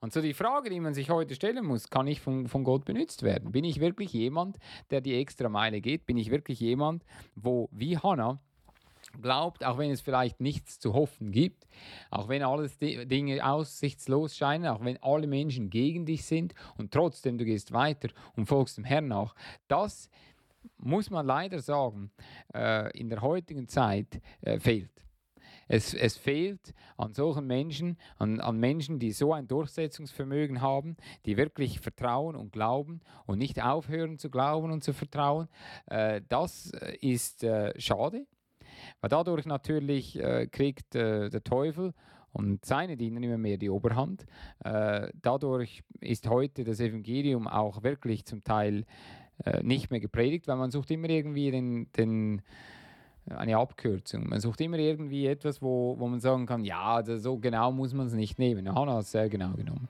Und 0.00 0.12
so 0.12 0.20
die 0.20 0.34
Frage, 0.34 0.70
die 0.70 0.78
man 0.78 0.94
sich 0.94 1.10
heute 1.10 1.34
stellen 1.34 1.64
muss, 1.64 1.90
kann 1.90 2.06
ich 2.06 2.20
von, 2.20 2.46
von 2.46 2.62
Gott 2.62 2.84
benutzt 2.84 3.24
werden? 3.24 3.50
Bin 3.50 3.64
ich 3.64 3.80
wirklich 3.80 4.12
jemand, 4.12 4.58
der 4.90 5.00
die 5.00 5.14
extra 5.14 5.48
Meile 5.48 5.80
geht? 5.80 6.06
Bin 6.06 6.16
ich 6.16 6.30
wirklich 6.30 6.60
jemand, 6.60 7.04
wo 7.34 7.68
wie 7.72 7.98
Hannah 7.98 8.40
glaubt, 9.20 9.64
auch 9.64 9.78
wenn 9.78 9.90
es 9.90 10.00
vielleicht 10.00 10.40
nichts 10.40 10.78
zu 10.78 10.92
hoffen 10.92 11.32
gibt, 11.32 11.66
auch 12.10 12.28
wenn 12.28 12.42
alles 12.42 12.78
Dinge 12.78 13.44
aussichtslos 13.44 14.36
scheinen, 14.36 14.66
auch 14.66 14.84
wenn 14.84 15.02
alle 15.02 15.26
Menschen 15.26 15.70
gegen 15.70 16.04
dich 16.04 16.24
sind 16.24 16.54
und 16.76 16.92
trotzdem 16.92 17.38
du 17.38 17.44
gehst 17.44 17.72
weiter 17.72 18.08
und 18.36 18.46
folgst 18.46 18.76
dem 18.76 18.84
Herrn 18.84 19.08
nach, 19.08 19.34
das 19.66 20.10
muss 20.76 21.10
man 21.10 21.26
leider 21.26 21.60
sagen, 21.60 22.10
äh, 22.54 22.96
in 22.98 23.08
der 23.08 23.22
heutigen 23.22 23.66
Zeit 23.66 24.20
äh, 24.42 24.60
fehlt. 24.60 24.90
Es, 25.68 25.94
es, 25.94 26.16
fehlt 26.16 26.74
an 26.96 27.12
solchen 27.12 27.46
Menschen, 27.46 27.98
an, 28.16 28.40
an, 28.40 28.58
Menschen, 28.58 28.98
die 28.98 29.12
so 29.12 29.32
ein 29.32 29.46
Durchsetzungsvermögen 29.46 30.60
haben, 30.60 30.96
die 31.26 31.36
wirklich 31.36 31.80
vertrauen 31.80 32.36
und 32.36 32.52
glauben 32.52 33.00
und 33.26 33.38
nicht 33.38 33.62
aufhören 33.62 34.18
zu 34.18 34.30
glauben 34.30 34.72
und 34.72 34.82
zu 34.82 34.92
vertrauen. 34.92 35.48
Äh, 35.86 36.22
das 36.28 36.72
äh, 36.72 36.96
ist 37.00 37.44
äh, 37.44 37.78
schade, 37.78 38.26
weil 39.00 39.10
dadurch 39.10 39.46
natürlich 39.46 40.18
äh, 40.18 40.46
kriegt 40.46 40.94
äh, 40.94 41.28
der 41.28 41.44
Teufel 41.44 41.92
und 42.32 42.64
seine 42.64 42.96
Diener 42.96 43.22
immer 43.22 43.38
mehr 43.38 43.58
die 43.58 43.70
Oberhand. 43.70 44.26
Äh, 44.64 45.08
dadurch 45.20 45.82
ist 46.00 46.28
heute 46.28 46.64
das 46.64 46.80
Evangelium 46.80 47.46
auch 47.46 47.82
wirklich 47.82 48.24
zum 48.24 48.42
Teil 48.42 48.84
nicht 49.62 49.92
mehr 49.92 50.00
gepredigt, 50.00 50.48
weil 50.48 50.56
man 50.56 50.72
sucht 50.72 50.90
immer 50.90 51.08
irgendwie 51.08 51.52
den, 51.52 51.92
den, 51.92 52.42
eine 53.36 53.56
Abkürzung. 53.56 54.28
Man 54.28 54.40
sucht 54.40 54.60
immer 54.60 54.78
irgendwie 54.78 55.26
etwas, 55.26 55.62
wo, 55.62 55.96
wo 55.98 56.08
man 56.08 56.20
sagen 56.20 56.46
kann, 56.46 56.64
ja, 56.64 57.02
so 57.04 57.38
genau 57.38 57.72
muss 57.72 57.94
man 57.94 58.06
es 58.06 58.14
nicht 58.14 58.38
nehmen. 58.38 58.74
Hannah 58.74 58.94
hat 58.94 59.02
es 59.02 59.12
sehr 59.12 59.28
genau 59.28 59.52
genommen. 59.52 59.88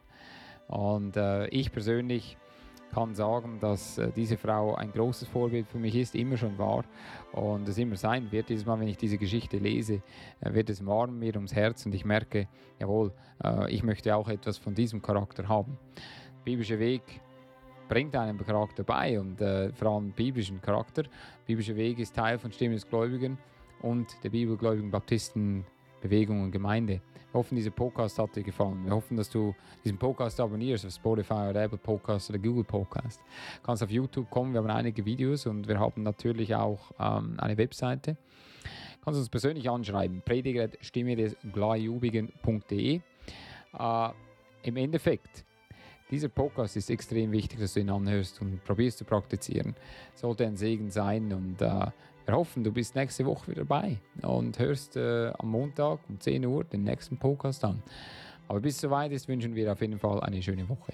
Und 0.68 1.16
äh, 1.16 1.48
ich 1.48 1.72
persönlich 1.72 2.37
kann 2.92 3.14
sagen, 3.14 3.59
dass 3.61 3.98
äh, 3.98 4.11
diese 4.14 4.37
Frau 4.37 4.74
ein 4.74 4.92
großes 4.92 5.29
Vorbild 5.29 5.68
für 5.68 5.79
mich 5.79 5.94
ist, 5.94 6.14
immer 6.14 6.37
schon 6.37 6.59
war 6.59 6.85
und 7.33 7.68
es 7.68 7.79
immer 7.79 7.96
sein 7.96 8.31
wird. 8.33 8.48
Dieses 8.48 8.66
Mal, 8.66 8.81
wenn 8.81 8.88
ich 8.88 8.96
diese 8.96 9.18
Geschichte 9.18 9.59
lese, 9.59 10.03
äh, 10.40 10.53
wird 10.53 10.70
es 10.70 10.85
warm 10.85 11.18
mir 11.18 11.35
ums 11.35 11.55
Herz 11.55 11.85
und 11.87 11.94
ich 11.94 12.05
merke, 12.05 12.48
jawohl, 12.79 13.12
äh, 13.44 13.70
ich 13.72 13.83
möchte 13.83 14.14
auch 14.16 14.29
etwas 14.29 14.59
von 14.59 14.74
diesem 14.74 15.03
Charakter 15.03 15.48
haben. 15.48 15.79
Biblischer 16.44 16.79
Weg 16.79 17.03
bringt 17.88 18.14
einen 18.14 18.38
Charakter 18.38 18.85
bei 18.85 19.18
und 19.18 19.40
äh, 19.40 19.72
vor 19.72 19.92
allem 19.92 20.12
biblischen 20.12 20.61
Charakter. 20.61 21.05
Biblischer 21.46 21.77
Weg 21.77 21.98
ist 21.98 22.14
Teil 22.14 22.38
von 22.38 22.53
Stimme 22.53 22.74
des 22.74 22.88
Gläubigen 22.88 23.38
und 23.83 24.07
der 24.22 24.31
bibelgläubigen 24.31 24.90
Baptisten 24.90 25.64
Bewegung 26.01 26.42
und 26.42 26.53
Gemeinde. 26.53 27.01
Wir 27.33 27.40
hoffen, 27.40 27.57
dieser 27.57 27.70
Podcast 27.70 28.18
hat 28.18 28.37
dir 28.37 28.42
gefallen. 28.42 28.85
Wir 28.85 28.92
hoffen, 28.92 29.16
dass 29.16 29.29
du 29.29 29.55
diesen 29.85 29.98
Podcast 29.98 30.40
abonnierst 30.40 30.87
auf 30.87 30.92
Spotify 30.92 31.48
oder 31.51 31.64
Apple 31.64 31.79
Podcast 31.79 32.31
oder 32.31 32.38
Google 32.38 32.64
Podcast. 32.64 33.20
Du 33.57 33.62
kannst 33.66 33.83
auf 33.83 33.90
YouTube 33.90 34.31
kommen, 34.31 34.53
wir 34.53 34.61
haben 34.61 34.70
einige 34.70 35.05
Videos 35.05 35.46
und 35.46 35.66
wir 35.66 35.79
haben 35.79 36.03
natürlich 36.03 36.55
auch 36.55 36.92
ähm, 36.98 37.35
eine 37.38 37.59
Webseite. 37.59 38.12
Du 38.12 39.05
kannst 39.05 39.18
uns 39.18 39.29
persönlich 39.29 39.68
anschreiben, 39.68 40.22
prediger 40.24 40.68
stimme 40.81 41.16
des 41.16 41.37
Äh, 43.79 44.09
Im 44.62 44.77
Endeffekt 44.77 45.44
dieser 46.10 46.28
Podcast 46.28 46.76
ist 46.76 46.90
extrem 46.90 47.32
wichtig, 47.32 47.60
dass 47.60 47.74
du 47.74 47.80
ihn 47.80 47.90
anhörst 47.90 48.40
und 48.40 48.64
probierst 48.64 48.98
zu 48.98 49.04
praktizieren. 49.04 49.74
Sollte 50.14 50.46
ein 50.46 50.56
Segen 50.56 50.90
sein 50.90 51.32
und 51.32 51.60
äh, 51.60 51.86
wir 52.26 52.34
hoffen, 52.34 52.62
du 52.62 52.72
bist 52.72 52.94
nächste 52.94 53.24
Woche 53.24 53.48
wieder 53.52 53.64
dabei 53.64 53.98
und 54.22 54.58
hörst 54.58 54.96
äh, 54.96 55.32
am 55.38 55.50
Montag 55.50 56.00
um 56.08 56.20
10 56.20 56.44
Uhr 56.46 56.64
den 56.64 56.84
nächsten 56.84 57.16
Podcast 57.16 57.64
an. 57.64 57.82
Aber 58.48 58.60
bis 58.60 58.78
soweit 58.78 59.12
ist, 59.12 59.28
wünschen 59.28 59.54
wir 59.54 59.72
auf 59.72 59.80
jeden 59.80 59.98
Fall 59.98 60.20
eine 60.20 60.42
schöne 60.42 60.68
Woche. 60.68 60.92